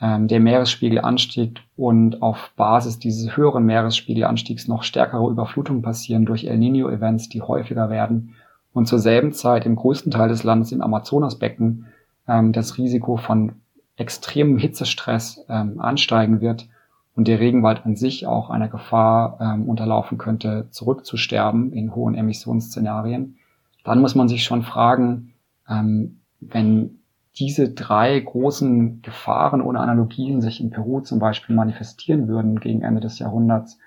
[0.00, 6.44] ähm, der Meeresspiegel anstieg und auf Basis dieses höheren Meeresspiegelanstiegs noch stärkere Überflutungen passieren durch
[6.44, 8.34] El Nino-Events, die häufiger werden
[8.72, 11.86] und zur selben Zeit im größten Teil des Landes im Amazonasbecken
[12.28, 13.52] ähm, das Risiko von
[13.96, 16.68] extremem Hitzestress ähm, ansteigen wird
[17.16, 23.38] und der Regenwald an sich auch einer Gefahr ähm, unterlaufen könnte, zurückzusterben in hohen Emissionsszenarien,
[23.84, 25.32] dann muss man sich schon fragen,
[25.68, 27.00] ähm, wenn
[27.38, 33.00] diese drei großen Gefahren ohne Analogien sich in Peru zum Beispiel manifestieren würden gegen Ende
[33.00, 33.78] des Jahrhunderts,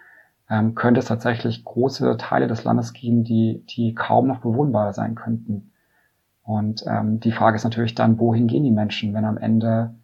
[0.49, 5.15] ähm, könnte es tatsächlich große Teile des Landes geben, die, die kaum noch bewohnbar sein
[5.15, 5.70] könnten.
[6.43, 9.95] Und ähm, die Frage ist natürlich dann, wohin gehen die Menschen, wenn am Ende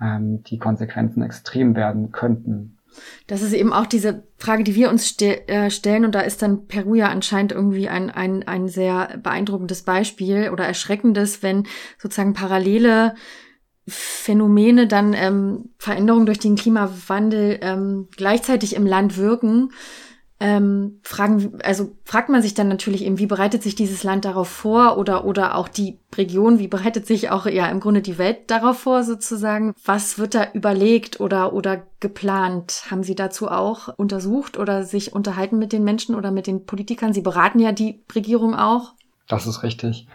[0.00, 2.78] ähm, die Konsequenzen extrem werden könnten.
[3.26, 6.04] Das ist eben auch diese Frage, die wir uns ste äh, stellen.
[6.04, 10.64] Und da ist dann Peru ja anscheinend irgendwie ein, ein, ein sehr beeindruckendes Beispiel oder
[10.64, 11.64] erschreckendes, wenn
[11.98, 13.14] sozusagen parallele
[13.86, 19.70] Phänomene dann ähm, Veränderungen durch den Klimawandel ähm, gleichzeitig im Land wirken
[20.40, 24.48] ähm, fragen, also fragt man sich dann natürlich eben, wie bereitet sich dieses Land darauf
[24.48, 28.48] vor oder, oder auch die Region, wie bereitet sich auch ja im Grunde die Welt
[28.50, 29.74] darauf vor sozusagen?
[29.84, 32.84] Was wird da überlegt oder, oder geplant?
[32.90, 37.12] Haben Sie dazu auch untersucht oder sich unterhalten mit den Menschen oder mit den Politikern?
[37.12, 38.94] Sie beraten ja die Regierung auch.
[39.26, 40.06] Das ist richtig.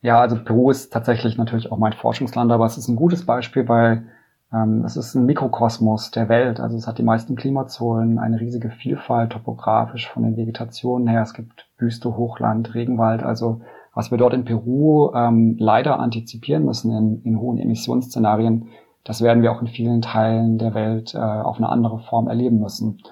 [0.00, 3.68] Ja, also Peru ist tatsächlich natürlich auch mein Forschungsland, aber es ist ein gutes Beispiel,
[3.68, 4.08] weil
[4.50, 6.58] es ist ein Mikrokosmos der Welt.
[6.58, 11.20] Also es hat die meisten Klimazonen, eine riesige Vielfalt topografisch von den Vegetationen her.
[11.20, 13.22] Es gibt Wüste, Hochland, Regenwald.
[13.22, 13.60] Also
[13.94, 18.68] was wir dort in Peru ähm, leider antizipieren müssen in, in hohen Emissionsszenarien,
[19.04, 22.60] das werden wir auch in vielen Teilen der Welt äh, auf eine andere Form erleben
[22.60, 23.02] müssen.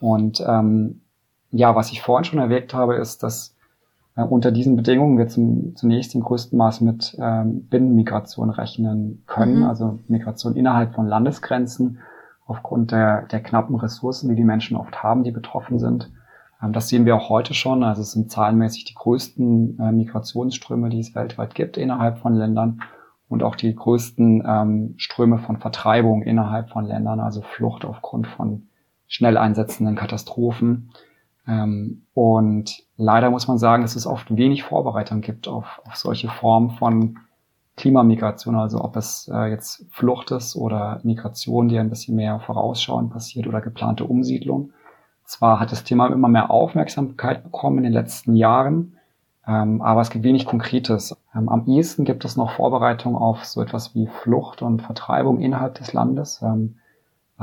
[0.00, 1.02] Und ähm,
[1.50, 3.51] ja, was ich vorhin schon erwähnt habe, ist, dass
[4.16, 9.60] äh, unter diesen Bedingungen wir zum, zunächst im größten Maß mit ähm, Binnenmigration rechnen können,
[9.60, 9.64] mhm.
[9.64, 11.98] also Migration innerhalb von Landesgrenzen
[12.46, 16.10] aufgrund der, der knappen Ressourcen, die die Menschen oft haben, die betroffen sind.
[16.62, 17.82] Ähm, das sehen wir auch heute schon.
[17.82, 22.82] Also es sind zahlenmäßig die größten äh, Migrationsströme, die es weltweit gibt innerhalb von Ländern
[23.28, 28.68] und auch die größten ähm, Ströme von Vertreibung innerhalb von Ländern, also Flucht aufgrund von
[29.06, 30.90] schnell einsetzenden Katastrophen.
[31.46, 36.28] Ähm, und leider muss man sagen, dass es oft wenig Vorbereitung gibt auf, auf solche
[36.28, 37.18] Formen von
[37.76, 43.10] Klimamigration, also ob es äh, jetzt Flucht ist oder Migration, die ein bisschen mehr vorausschauend
[43.10, 44.72] passiert oder geplante Umsiedlung.
[45.24, 48.98] Zwar hat das Thema immer mehr Aufmerksamkeit bekommen in den letzten Jahren,
[49.46, 51.16] ähm, aber es gibt wenig Konkretes.
[51.34, 55.74] Ähm, am ehesten gibt es noch Vorbereitung auf so etwas wie Flucht und Vertreibung innerhalb
[55.74, 56.42] des Landes.
[56.42, 56.76] Ähm,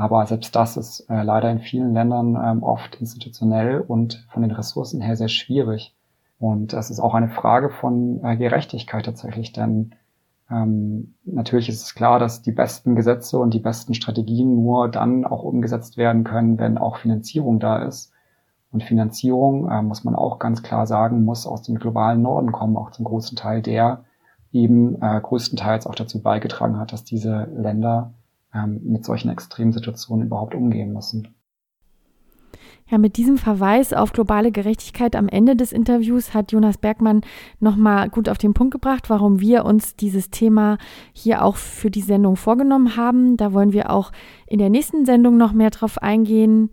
[0.00, 4.50] aber selbst das ist äh, leider in vielen Ländern ähm, oft institutionell und von den
[4.50, 5.94] Ressourcen her sehr schwierig.
[6.38, 9.94] Und das ist auch eine Frage von äh, Gerechtigkeit tatsächlich, denn
[10.50, 15.26] ähm, natürlich ist es klar, dass die besten Gesetze und die besten Strategien nur dann
[15.26, 18.10] auch umgesetzt werden können, wenn auch Finanzierung da ist.
[18.72, 22.78] Und Finanzierung, äh, muss man auch ganz klar sagen, muss aus dem globalen Norden kommen,
[22.78, 24.04] auch zum großen Teil, der
[24.50, 28.14] eben äh, größtenteils auch dazu beigetragen hat, dass diese Länder
[28.54, 31.34] ähm, mit solchen Extremsituationen überhaupt umgehen müssen.
[32.90, 37.20] Ja, mit diesem Verweis auf globale Gerechtigkeit am Ende des Interviews hat Jonas Bergmann
[37.60, 40.76] nochmal gut auf den Punkt gebracht, warum wir uns dieses Thema
[41.12, 43.36] hier auch für die Sendung vorgenommen haben.
[43.36, 44.10] Da wollen wir auch
[44.48, 46.70] in der nächsten Sendung noch mehr drauf eingehen.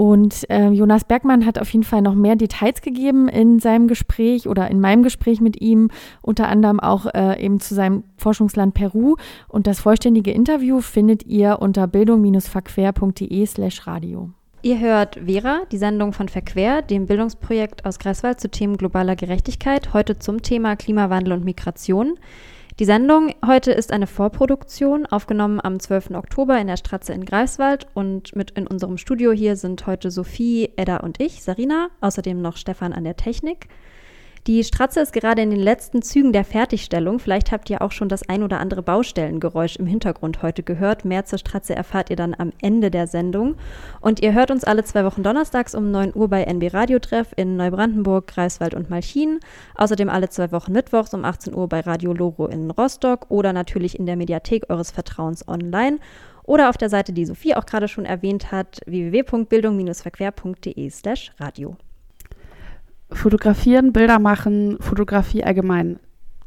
[0.00, 4.48] Und äh, Jonas Bergmann hat auf jeden Fall noch mehr Details gegeben in seinem Gespräch
[4.48, 5.90] oder in meinem Gespräch mit ihm,
[6.22, 9.16] unter anderem auch äh, eben zu seinem Forschungsland Peru.
[9.46, 14.30] Und das vollständige Interview findet ihr unter bildung-verquer.de slash radio.
[14.62, 19.92] Ihr hört Vera, die Sendung von Verquer, dem Bildungsprojekt aus Greifswald zu Themen globaler Gerechtigkeit,
[19.92, 22.14] heute zum Thema Klimawandel und Migration.
[22.80, 26.12] Die Sendung heute ist eine Vorproduktion, aufgenommen am 12.
[26.12, 27.86] Oktober in der Stratze in Greifswald.
[27.92, 32.56] Und mit in unserem Studio hier sind heute Sophie, Edda und ich, Sarina, außerdem noch
[32.56, 33.68] Stefan an der Technik.
[34.46, 37.18] Die Stratze ist gerade in den letzten Zügen der Fertigstellung.
[37.18, 41.04] Vielleicht habt ihr auch schon das ein oder andere Baustellengeräusch im Hintergrund heute gehört.
[41.04, 43.56] Mehr zur Stratze erfahrt ihr dann am Ende der Sendung.
[44.00, 47.34] Und ihr hört uns alle zwei Wochen donnerstags um 9 Uhr bei NB Radio Treff
[47.36, 49.40] in Neubrandenburg, Greifswald und Malchin.
[49.74, 53.98] Außerdem alle zwei Wochen mittwochs um 18 Uhr bei Radio Loro in Rostock oder natürlich
[53.98, 55.98] in der Mediathek eures Vertrauens online.
[56.44, 61.76] oder auf der Seite, die Sophie auch gerade schon erwähnt hat, www.bildung-verquer.de slash radio.
[63.12, 65.98] Fotografieren, Bilder machen, Fotografie allgemein.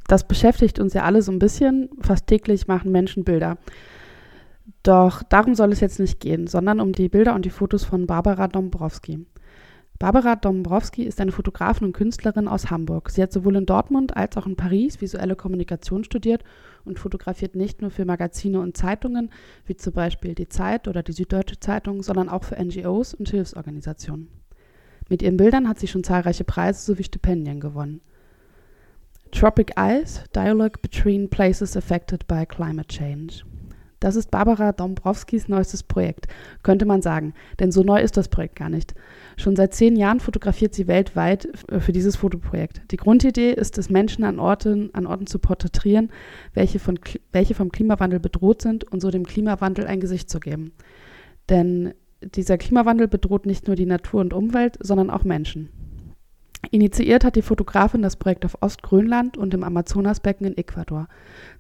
[0.08, 1.90] Das beschäftigt uns ja alle so ein bisschen.
[2.02, 3.58] Fast täglich machen Menschen Bilder.
[4.84, 8.08] Doch darum soll es jetzt nicht gehen, sondern um die Bilder und die Fotos von
[8.08, 9.26] Barbara Dombrowski.
[10.00, 13.10] Barbara Dombrowski ist eine Fotografin und Künstlerin aus Hamburg.
[13.10, 16.44] Sie hat sowohl in Dortmund als auch in Paris visuelle Kommunikation studiert
[16.84, 19.30] und fotografiert nicht nur für Magazine und Zeitungen,
[19.66, 24.28] wie zum Beispiel die Zeit oder die Süddeutsche Zeitung, sondern auch für NGOs und Hilfsorganisationen.
[25.10, 28.02] Mit ihren Bildern hat sie schon zahlreiche Preise sowie Stipendien gewonnen.
[29.32, 33.44] Tropic Eyes, Dialogue Between Places Affected by Climate Change.
[34.04, 36.28] Das ist Barbara Dombrowskis neuestes Projekt,
[36.62, 38.94] könnte man sagen, denn so neu ist das Projekt gar nicht.
[39.38, 41.48] Schon seit zehn Jahren fotografiert sie weltweit
[41.80, 42.82] für dieses Fotoprojekt.
[42.92, 46.12] Die Grundidee ist es, Menschen an Orten, an Orten zu porträtieren,
[46.54, 47.00] welche, von,
[47.32, 50.74] welche vom Klimawandel bedroht sind und so dem Klimawandel ein Gesicht zu geben.
[51.48, 51.94] Denn
[52.36, 55.70] dieser Klimawandel bedroht nicht nur die Natur und Umwelt, sondern auch Menschen.
[56.72, 61.08] Initiiert hat die Fotografin das Projekt auf Ostgrönland und im Amazonasbecken in Ecuador.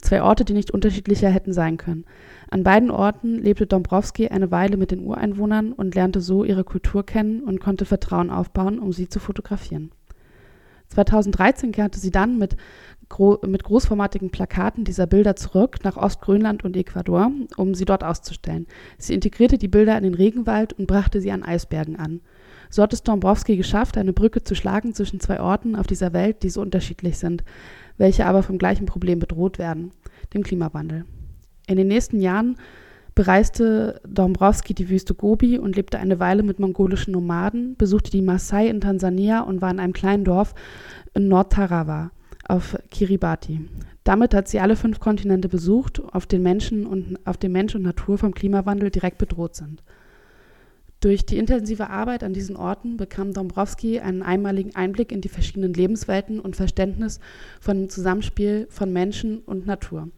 [0.01, 2.05] Zwei Orte, die nicht unterschiedlicher hätten sein können.
[2.49, 7.05] An beiden Orten lebte Dombrowski eine Weile mit den Ureinwohnern und lernte so ihre Kultur
[7.05, 9.91] kennen und konnte Vertrauen aufbauen, um sie zu fotografieren.
[10.89, 12.55] 2013 kehrte sie dann mit,
[13.13, 18.65] gro mit großformatigen Plakaten dieser Bilder zurück nach Ostgrönland und Ecuador, um sie dort auszustellen.
[18.97, 22.21] Sie integrierte die Bilder in den Regenwald und brachte sie an Eisbergen an.
[22.71, 26.41] So hat es Dombrowski geschafft, eine Brücke zu schlagen zwischen zwei Orten auf dieser Welt,
[26.41, 27.43] die so unterschiedlich sind,
[27.99, 29.91] welche aber vom gleichen Problem bedroht werden,
[30.33, 31.05] dem Klimawandel.
[31.67, 32.57] In den nächsten Jahren
[33.13, 38.69] bereiste Dombrowski die Wüste Gobi und lebte eine Weile mit mongolischen Nomaden, besuchte die Maasai
[38.69, 40.55] in Tansania und war in einem kleinen Dorf
[41.13, 42.09] in Nordtarawa
[42.47, 43.61] auf Kiribati.
[44.03, 47.83] Damit hat sie alle fünf Kontinente besucht, auf, den Menschen und, auf dem Mensch und
[47.83, 49.83] Natur vom Klimawandel direkt bedroht sind.
[50.99, 55.73] Durch die intensive Arbeit an diesen Orten bekam Dombrowski einen einmaligen Einblick in die verschiedenen
[55.73, 57.19] Lebenswelten und Verständnis
[57.59, 60.09] von dem Zusammenspiel von Menschen und Natur.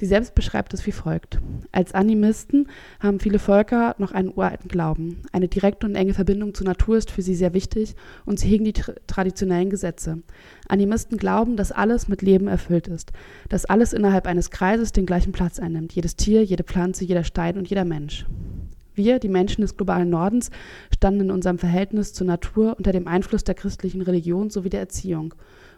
[0.00, 1.40] Sie selbst beschreibt es wie folgt.
[1.72, 2.68] Als Animisten
[3.00, 5.20] haben viele Völker noch einen uralten Glauben.
[5.30, 8.64] Eine direkte und enge Verbindung zur Natur ist für sie sehr wichtig und sie hegen
[8.64, 10.22] die tra traditionellen Gesetze.
[10.68, 13.12] Animisten glauben, dass alles mit Leben erfüllt ist,
[13.50, 17.58] dass alles innerhalb eines Kreises den gleichen Platz einnimmt, jedes Tier, jede Pflanze, jeder Stein
[17.58, 18.24] und jeder Mensch.
[18.94, 20.50] Wir, die Menschen des globalen Nordens,
[20.94, 25.34] standen in unserem Verhältnis zur Natur unter dem Einfluss der christlichen Religion sowie der Erziehung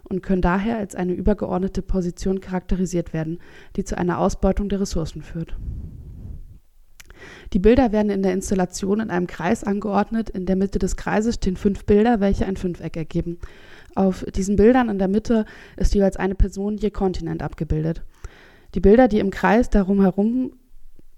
[0.09, 3.39] und können daher als eine übergeordnete Position charakterisiert werden,
[3.75, 5.55] die zu einer Ausbeutung der Ressourcen führt.
[7.53, 10.29] Die Bilder werden in der Installation in einem Kreis angeordnet.
[10.29, 13.39] In der Mitte des Kreises stehen fünf Bilder, welche ein Fünfeck ergeben.
[13.95, 15.45] Auf diesen Bildern in der Mitte
[15.77, 18.03] ist jeweils eine Person je Kontinent abgebildet.
[18.75, 20.53] Die Bilder, die im Kreis darum herum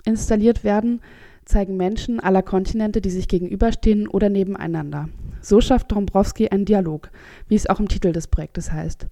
[0.04, 1.02] installiert werden,
[1.45, 5.10] zeigen Menschen aller Kontinente, die sich gegenüberstehen oder nebeneinander.
[5.41, 7.12] So schafft Dombrowski einen Dialog,
[7.47, 9.08] wie es auch im Titel des Projektes heißt.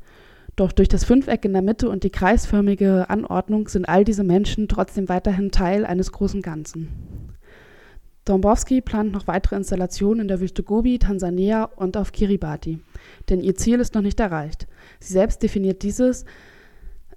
[0.55, 4.67] Doch durch das Fünfeck in der Mitte und die kreisförmige Anordnung sind all diese Menschen
[4.67, 7.33] trotzdem weiterhin Teil eines großen Ganzen.
[8.25, 12.79] Dombrowski plant noch weitere Installationen in der Wüste Gobi, Tansania und auf Kiribati.
[13.29, 14.67] Denn ihr Ziel ist noch nicht erreicht.
[14.99, 16.23] Sie selbst definiert dieses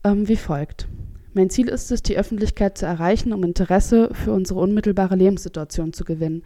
[0.02, 0.88] ähm, wie folgt.
[1.36, 6.04] Mein Ziel ist es, die Öffentlichkeit zu erreichen, um Interesse für unsere unmittelbare Lebenssituation zu
[6.04, 6.44] gewinnen,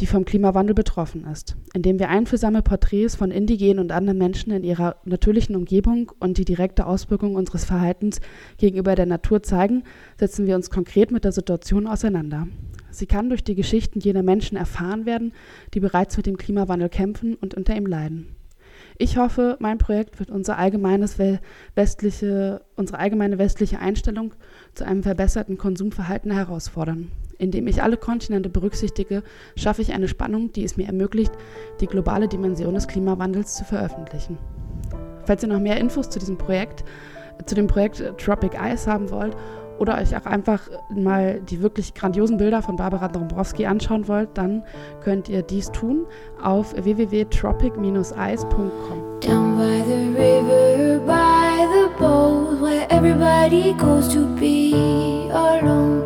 [0.00, 4.64] die vom Klimawandel betroffen ist, indem wir einfühlsame Porträts von indigenen und anderen Menschen in
[4.64, 8.20] ihrer natürlichen Umgebung und die direkte Auswirkung unseres Verhaltens
[8.56, 9.84] gegenüber der Natur zeigen,
[10.18, 12.48] setzen wir uns konkret mit der Situation auseinander.
[12.90, 15.32] Sie kann durch die Geschichten jener Menschen erfahren werden,
[15.74, 18.34] die bereits mit dem Klimawandel kämpfen und unter ihm leiden.
[18.96, 21.18] Ich hoffe, mein Projekt wird unser allgemeines
[21.74, 24.34] westliche, unsere allgemeine westliche Einstellung
[24.74, 27.10] zu einem verbesserten Konsumverhalten herausfordern.
[27.38, 29.24] Indem ich alle Kontinente berücksichtige,
[29.56, 31.32] schaffe ich eine Spannung, die es mir ermöglicht,
[31.80, 34.38] die globale Dimension des Klimawandels zu veröffentlichen.
[35.24, 36.84] Falls ihr noch mehr Infos zu diesem Projekt,
[37.46, 39.36] zu dem Projekt Tropic Ice haben wollt
[39.78, 40.60] oder euch auch einfach
[40.94, 44.62] mal die wirklich grandiosen Bilder von Barbara Dombrowski anschauen wollt, dann
[45.02, 46.06] könnt ihr dies tun
[46.42, 49.20] auf www.tropic-ice.com.
[49.20, 54.74] Down by the river, by the boat, where everybody goes to be
[55.32, 56.02] alone,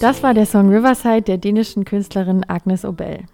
[0.00, 3.24] das war der Song Riverside der dänischen Künstlerin Agnes Obel.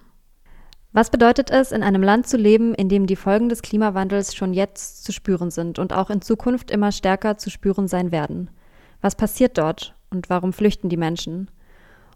[0.93, 4.53] Was bedeutet es, in einem Land zu leben, in dem die Folgen des Klimawandels schon
[4.53, 8.49] jetzt zu spüren sind und auch in Zukunft immer stärker zu spüren sein werden?
[9.01, 11.49] Was passiert dort und warum flüchten die Menschen?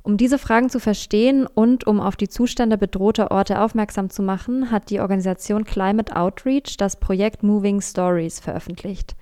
[0.04, 4.70] Um diese Fragen zu verstehen und um auf die Zustände bedrohter Orte aufmerksam zu machen,
[4.70, 9.16] hat die Organisation Climate Outreach das Projekt Moving Stories veröffentlicht.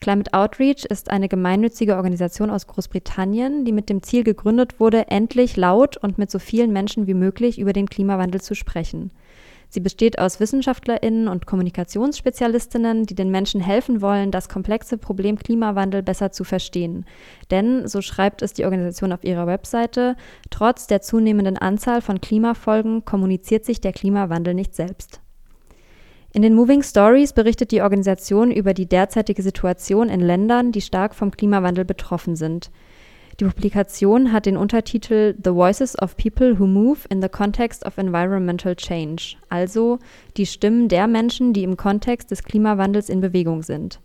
[0.00, 5.56] Climate Outreach ist eine gemeinnützige Organisation aus Großbritannien, die mit dem Ziel gegründet wurde, endlich
[5.56, 9.10] laut und mit so vielen Menschen wie möglich über den Klimawandel zu sprechen.
[9.72, 16.02] Sie besteht aus Wissenschaftlerinnen und Kommunikationsspezialistinnen, die den Menschen helfen wollen, das komplexe Problem Klimawandel
[16.02, 17.06] besser zu verstehen.
[17.52, 20.16] Denn, so schreibt es die Organisation auf ihrer Webseite,
[20.50, 25.20] trotz der zunehmenden Anzahl von Klimafolgen kommuniziert sich der Klimawandel nicht selbst.
[26.32, 31.14] In den Moving Stories berichtet die Organisation über die derzeitige Situation in Ländern, die stark
[31.14, 32.70] vom Klimawandel betroffen sind.
[33.40, 37.96] Die Publikation hat den Untertitel The Voices of People Who Move in the Context of
[37.96, 39.98] Environmental Change, also
[40.36, 44.00] die Stimmen der Menschen, die im Kontext des Klimawandels in Bewegung sind.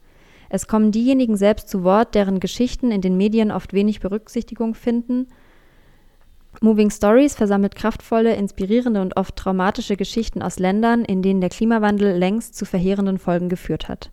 [0.49, 5.27] Es kommen diejenigen selbst zu Wort, deren Geschichten in den Medien oft wenig Berücksichtigung finden
[6.61, 12.17] Moving Stories versammelt kraftvolle, inspirierende und oft traumatische Geschichten aus Ländern, in denen der Klimawandel
[12.17, 14.11] längst zu verheerenden Folgen geführt hat.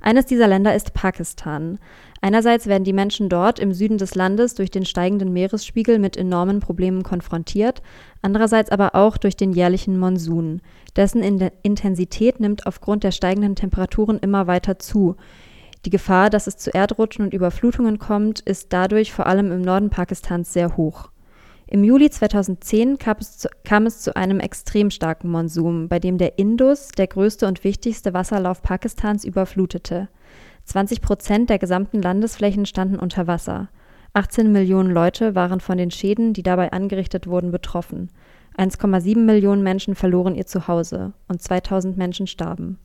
[0.00, 1.78] Eines dieser Länder ist Pakistan.
[2.22, 6.60] Einerseits werden die Menschen dort im Süden des Landes durch den steigenden Meeresspiegel mit enormen
[6.60, 7.82] Problemen konfrontiert,
[8.22, 10.62] andererseits aber auch durch den jährlichen Monsun.
[10.96, 11.22] Dessen
[11.62, 15.16] Intensität nimmt aufgrund der steigenden Temperaturen immer weiter zu.
[15.84, 19.90] Die Gefahr, dass es zu Erdrutschen und Überflutungen kommt, ist dadurch vor allem im Norden
[19.90, 21.10] Pakistans sehr hoch.
[21.72, 26.18] Im Juli 2010 kam es, zu, kam es zu einem extrem starken Monsum, bei dem
[26.18, 30.08] der Indus, der größte und wichtigste Wasserlauf Pakistans, überflutete.
[30.64, 33.68] 20 Prozent der gesamten Landesflächen standen unter Wasser.
[34.14, 38.10] 18 Millionen Leute waren von den Schäden, die dabei angerichtet wurden, betroffen.
[38.58, 42.78] 1,7 Millionen Menschen verloren ihr Zuhause und 2000 Menschen starben.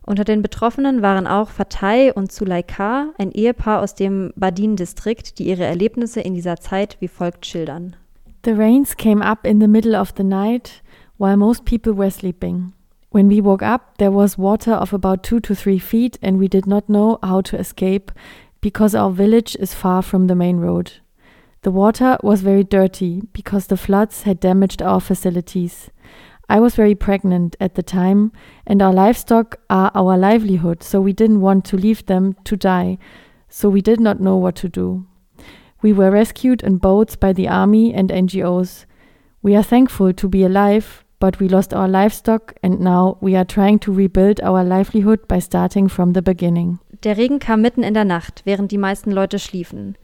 [0.00, 5.64] Unter den Betroffenen waren auch Fatay und Zulaika, ein Ehepaar aus dem Badin-Distrikt, die ihre
[5.64, 7.96] Erlebnisse in dieser Zeit wie folgt schildern.
[8.44, 10.82] The rains came up in the middle of the night
[11.16, 12.74] while most people were sleeping.
[13.08, 16.46] When we woke up, there was water of about two to three feet, and we
[16.46, 18.12] did not know how to escape
[18.60, 20.92] because our village is far from the main road.
[21.62, 25.88] The water was very dirty because the floods had damaged our facilities.
[26.46, 28.30] I was very pregnant at the time,
[28.66, 32.98] and our livestock are our livelihood, so we didn't want to leave them to die,
[33.48, 35.06] so we did not know what to do.
[35.84, 38.86] We were rescued in boats by the army and NGOs.
[39.42, 43.44] We are thankful to be alive, but we lost our livestock and now we are
[43.44, 46.78] trying to rebuild our livelihood by starting from the beginning.
[47.02, 49.98] Der Regen kam mitten in der Nacht, während die meisten Leute schliefen.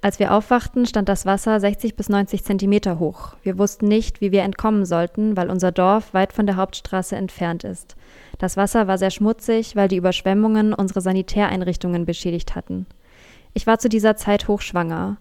[0.00, 3.36] Als wir aufwachten, stand das Wasser 60 bis 90 Zentimeter hoch.
[3.42, 7.64] Wir wussten nicht, wie wir entkommen sollten, weil unser Dorf weit von der Hauptstraße entfernt
[7.64, 7.96] ist.
[8.38, 12.86] Das Wasser war sehr schmutzig, weil die Überschwemmungen unsere Sanitäreinrichtungen beschädigt hatten.
[13.54, 15.18] Ich war zu dieser Zeit hochschwanger.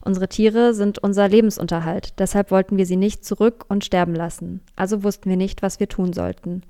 [0.00, 4.60] Unsere Tiere sind unser Lebensunterhalt, deshalb wollten wir sie nicht zurück und sterben lassen.
[4.76, 6.62] Also wussten wir nicht, was wir tun sollten.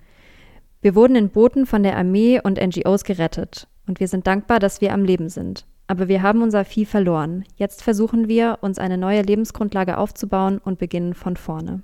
[0.81, 3.69] Wir wurden in Booten von der Armee und NGOs gerettet.
[3.87, 5.67] Und wir sind dankbar, dass wir am Leben sind.
[5.87, 7.45] Aber wir haben unser Vieh verloren.
[7.57, 11.83] Jetzt versuchen wir, uns eine neue Lebensgrundlage aufzubauen und beginnen von vorne.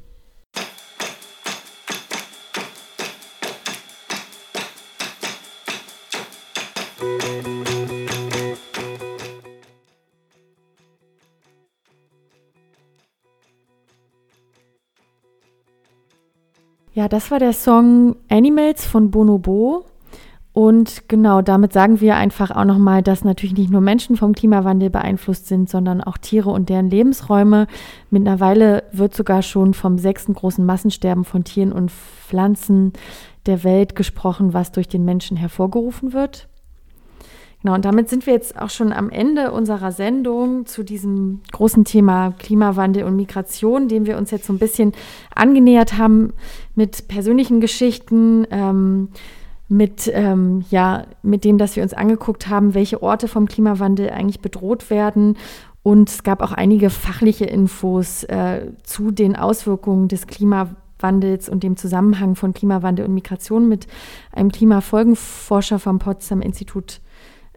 [17.03, 19.87] Ja, das war der Song Animals von Bonobo.
[20.53, 24.89] Und genau, damit sagen wir einfach auch nochmal, dass natürlich nicht nur Menschen vom Klimawandel
[24.89, 27.67] beeinflusst sind, sondern auch Tiere und deren Lebensräume.
[28.11, 32.93] Mittlerweile wird sogar schon vom sechsten großen Massensterben von Tieren und Pflanzen
[33.47, 36.47] der Welt gesprochen, was durch den Menschen hervorgerufen wird.
[37.63, 41.85] Genau, und damit sind wir jetzt auch schon am Ende unserer Sendung zu diesem großen
[41.85, 44.93] Thema Klimawandel und Migration, dem wir uns jetzt so ein bisschen
[45.35, 46.33] angenähert haben
[46.75, 49.11] mit persönlichen Geschichten, ähm,
[49.69, 54.41] mit, ähm, ja, mit dem, dass wir uns angeguckt haben, welche Orte vom Klimawandel eigentlich
[54.41, 55.39] bedroht werden.
[55.85, 61.77] Und es gab auch einige fachliche Infos äh, zu den Auswirkungen des Klimawandels und dem
[61.77, 63.87] Zusammenhang von Klimawandel und Migration mit
[64.33, 67.01] einem Klimafolgenforscher vom Potsdam Institut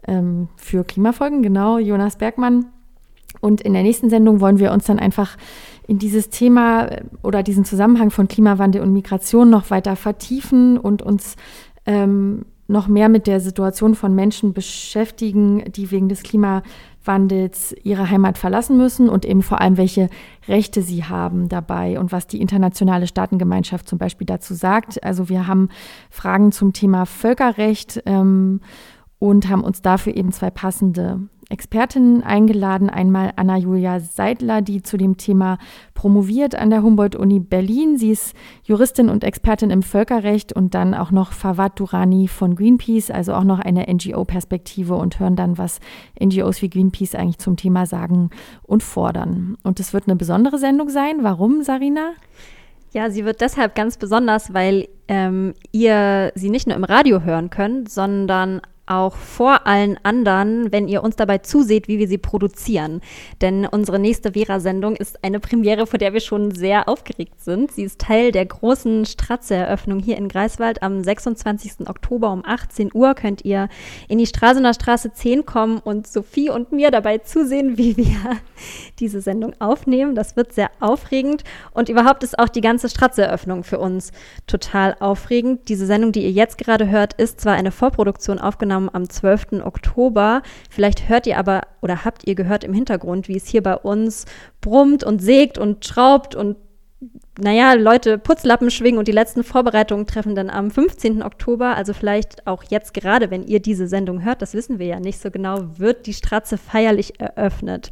[0.06, 2.66] ähm, für Klimafolgen, genau, Jonas Bergmann.
[3.40, 5.36] Und in der nächsten Sendung wollen wir uns dann einfach
[5.86, 11.02] in dieses Thema äh, oder diesen Zusammenhang von Klimawandel und Migration noch weiter vertiefen und
[11.02, 11.36] uns
[11.86, 18.38] ähm, noch mehr mit der Situation von Menschen beschäftigen, die wegen des Klimawandels ihre Heimat
[18.38, 20.08] verlassen müssen und eben vor allem, welche
[20.48, 25.02] Rechte sie haben dabei und was die internationale Staatengemeinschaft zum Beispiel dazu sagt.
[25.04, 25.68] Also wir haben
[26.10, 28.60] Fragen zum Thema Völkerrecht ähm,
[29.18, 32.90] und haben uns dafür eben zwei passende Expertinnen eingeladen.
[32.90, 35.58] Einmal Anna-Julia Seidler, die zu dem Thema
[35.94, 37.96] promoviert an der Humboldt-Uni Berlin.
[37.96, 43.12] Sie ist Juristin und Expertin im Völkerrecht und dann auch noch Fawad Durani von Greenpeace,
[43.12, 45.78] also auch noch eine NGO-Perspektive und hören dann, was
[46.20, 48.30] NGOs wie Greenpeace eigentlich zum Thema sagen
[48.64, 49.56] und fordern.
[49.62, 51.18] Und es wird eine besondere Sendung sein.
[51.22, 52.12] Warum, Sarina?
[52.92, 57.50] Ja, sie wird deshalb ganz besonders, weil ähm, ihr sie nicht nur im Radio hören
[57.50, 63.00] könnt, sondern auch vor allen anderen, wenn ihr uns dabei zuseht, wie wir sie produzieren.
[63.40, 67.72] Denn unsere nächste Vera-Sendung ist eine Premiere, vor der wir schon sehr aufgeregt sind.
[67.72, 70.82] Sie ist Teil der großen Stratze-Eröffnung hier in Greifswald.
[70.82, 71.88] Am 26.
[71.88, 73.68] Oktober um 18 Uhr könnt ihr
[74.08, 78.06] in die Strasener Straße 10 kommen und Sophie und mir dabei zusehen, wie wir
[79.00, 80.14] diese Sendung aufnehmen.
[80.14, 84.12] Das wird sehr aufregend und überhaupt ist auch die ganze Stratze-Eröffnung für uns
[84.46, 85.68] total aufregend.
[85.68, 89.64] Diese Sendung, die ihr jetzt gerade hört, ist zwar eine Vorproduktion aufgenommen, aufgenommen am 12.
[89.64, 90.42] Oktober.
[90.70, 94.26] Vielleicht hört ihr aber oder habt ihr gehört im Hintergrund, wie es hier bei uns
[94.60, 96.56] brummt und sägt und schraubt und
[97.38, 101.22] naja, Leute Putzlappen schwingen und die letzten Vorbereitungen treffen dann am 15.
[101.22, 104.98] Oktober, also vielleicht auch jetzt gerade, wenn ihr diese Sendung hört, das wissen wir ja
[104.98, 107.90] nicht so genau, wird die Stratze feierlich eröffnet.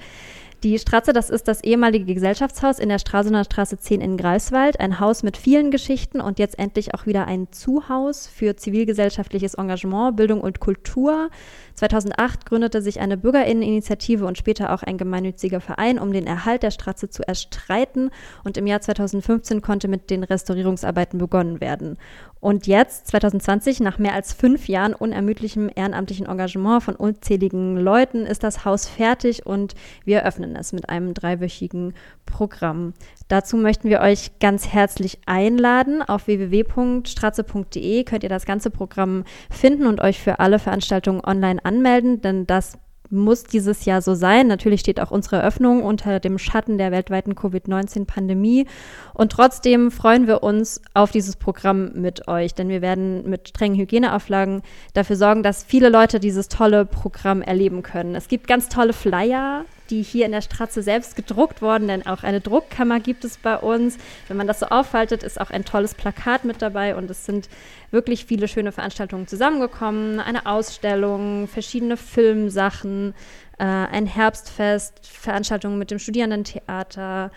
[0.65, 4.81] Die Stratze, das ist das ehemalige Gesellschaftshaus in der Stralsunder Straße 10 in Greifswald.
[4.81, 10.17] Ein Haus mit vielen Geschichten und jetzt endlich auch wieder ein Zuhaus für zivilgesellschaftliches Engagement,
[10.17, 11.29] Bildung und Kultur.
[11.75, 16.71] 2008 gründete sich eine Bürgerinneninitiative und später auch ein gemeinnütziger Verein, um den Erhalt der
[16.71, 18.11] Straße zu erstreiten.
[18.45, 21.99] Und im Jahr 2015 konnte mit den Restaurierungsarbeiten begonnen werden.
[22.41, 28.43] Und jetzt, 2020, nach mehr als fünf Jahren unermüdlichem ehrenamtlichen Engagement von unzähligen Leuten, ist
[28.43, 31.95] das Haus fertig und wir eröffnen es mit einem dreiwöchigen
[32.27, 32.93] Programm.
[33.29, 36.03] Dazu möchten wir euch ganz herzlich einladen.
[36.03, 42.21] Auf www.stratze.de könnt ihr das ganze Programm finden und euch für alle Veranstaltungen online anmelden,
[42.21, 42.79] denn das
[43.11, 44.47] muss dieses Jahr so sein.
[44.47, 48.67] Natürlich steht auch unsere Eröffnung unter dem Schatten der weltweiten Covid-19-Pandemie.
[49.15, 53.79] Und trotzdem freuen wir uns auf dieses Programm mit euch, denn wir werden mit strengen
[53.79, 54.63] Hygieneauflagen
[54.95, 58.15] dafür sorgen, dass viele Leute dieses tolle Programm erleben können.
[58.15, 62.23] Es gibt ganz tolle Flyer die hier in der Straße selbst gedruckt wurden, denn auch
[62.23, 63.99] eine Druckkammer gibt es bei uns.
[64.29, 67.49] Wenn man das so aufhaltet, ist auch ein tolles Plakat mit dabei und es sind
[67.91, 70.21] wirklich viele schöne Veranstaltungen zusammengekommen.
[70.21, 73.15] Eine Ausstellung, verschiedene Filmsachen,
[73.59, 77.31] äh, ein Herbstfest, Veranstaltungen mit dem Studierendentheater,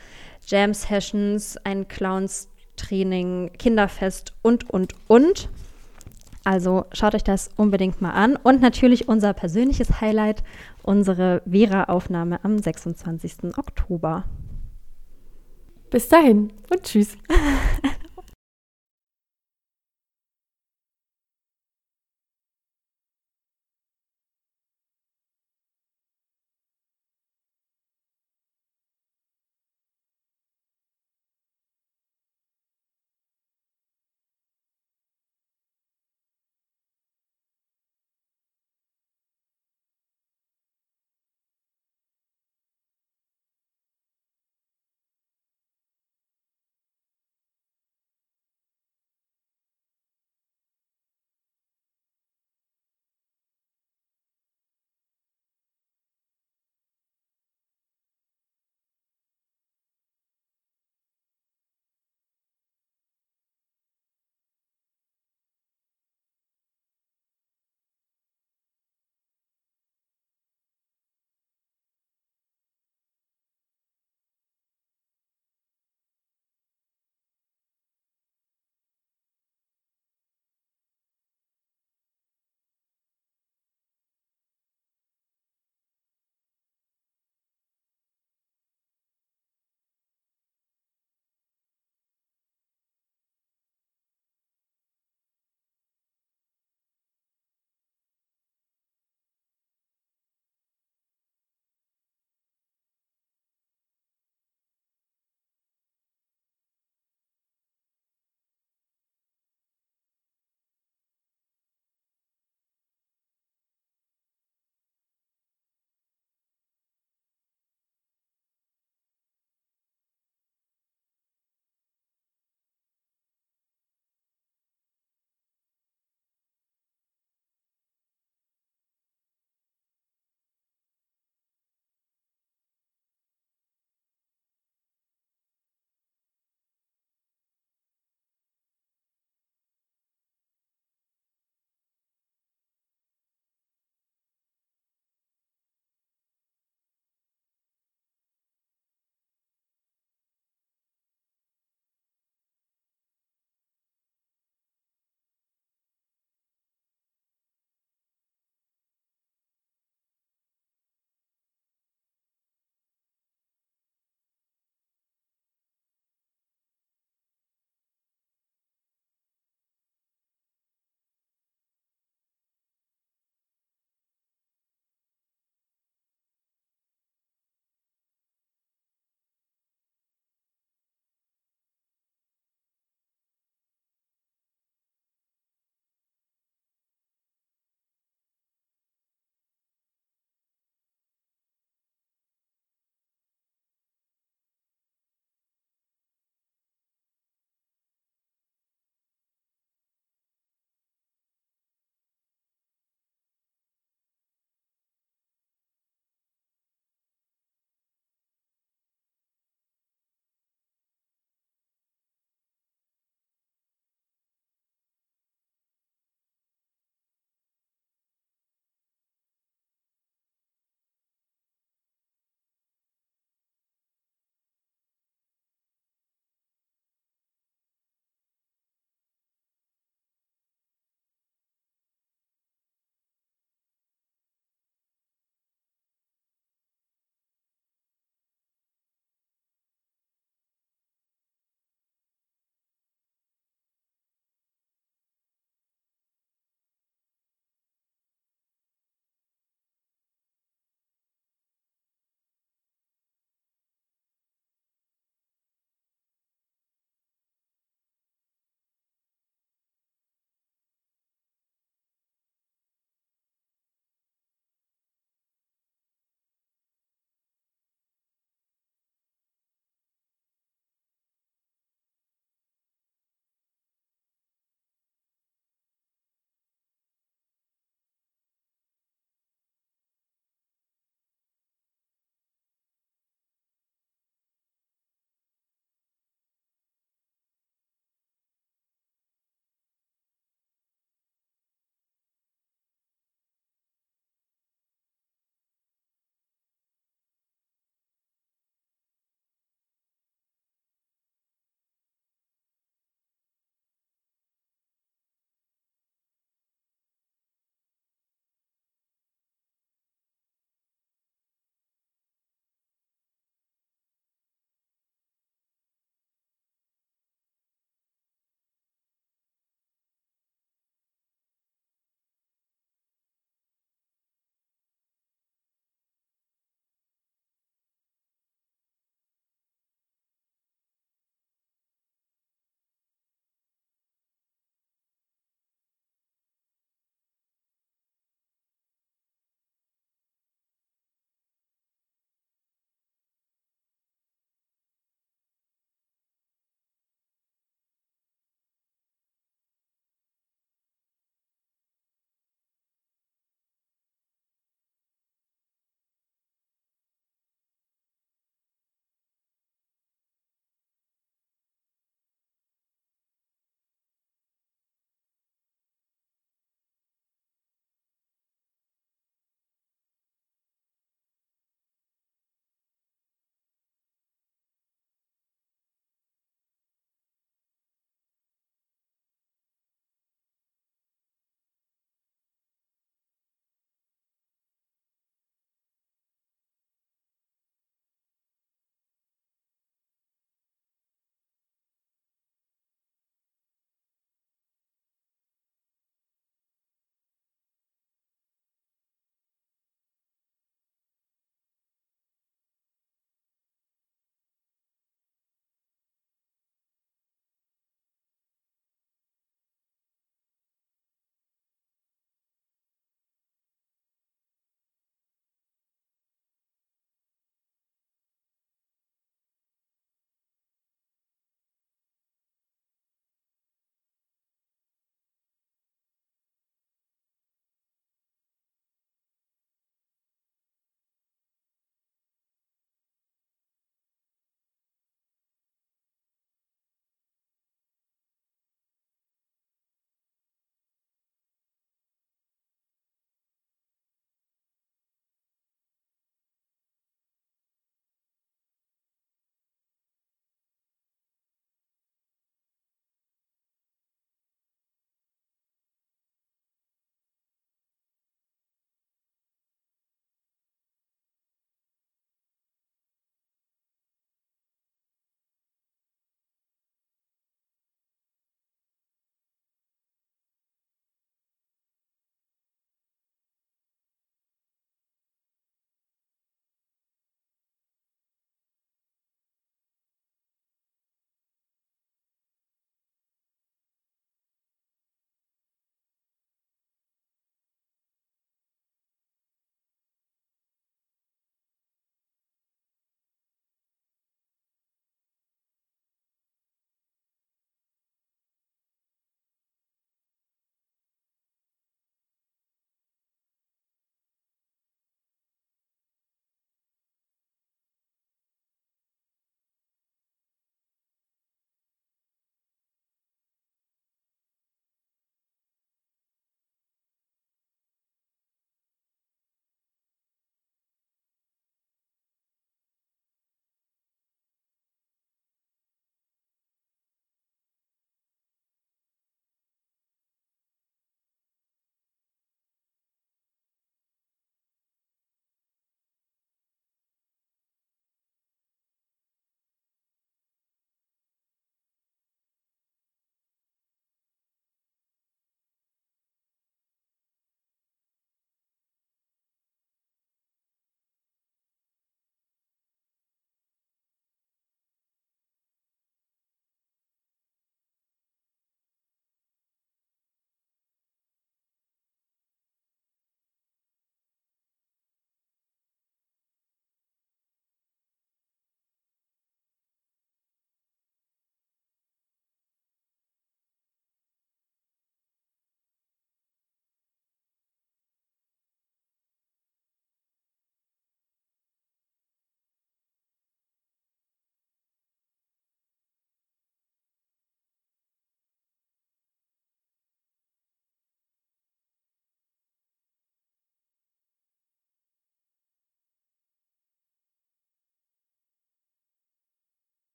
[0.47, 5.49] Jam-Sessions, ein Clowns-Training, Kinderfest und, und, und.
[6.47, 8.37] Also schaut euch das unbedingt mal an.
[8.37, 10.43] Und natürlich unser persönliches Highlight,
[10.87, 13.57] unsere Vera-Aufnahme am 26.
[13.57, 14.23] Oktober.
[15.89, 17.17] Bis dahin und tschüss.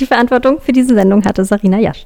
[0.00, 1.98] Die Verantwortung für diese Sendung hatte Sarina Jasch.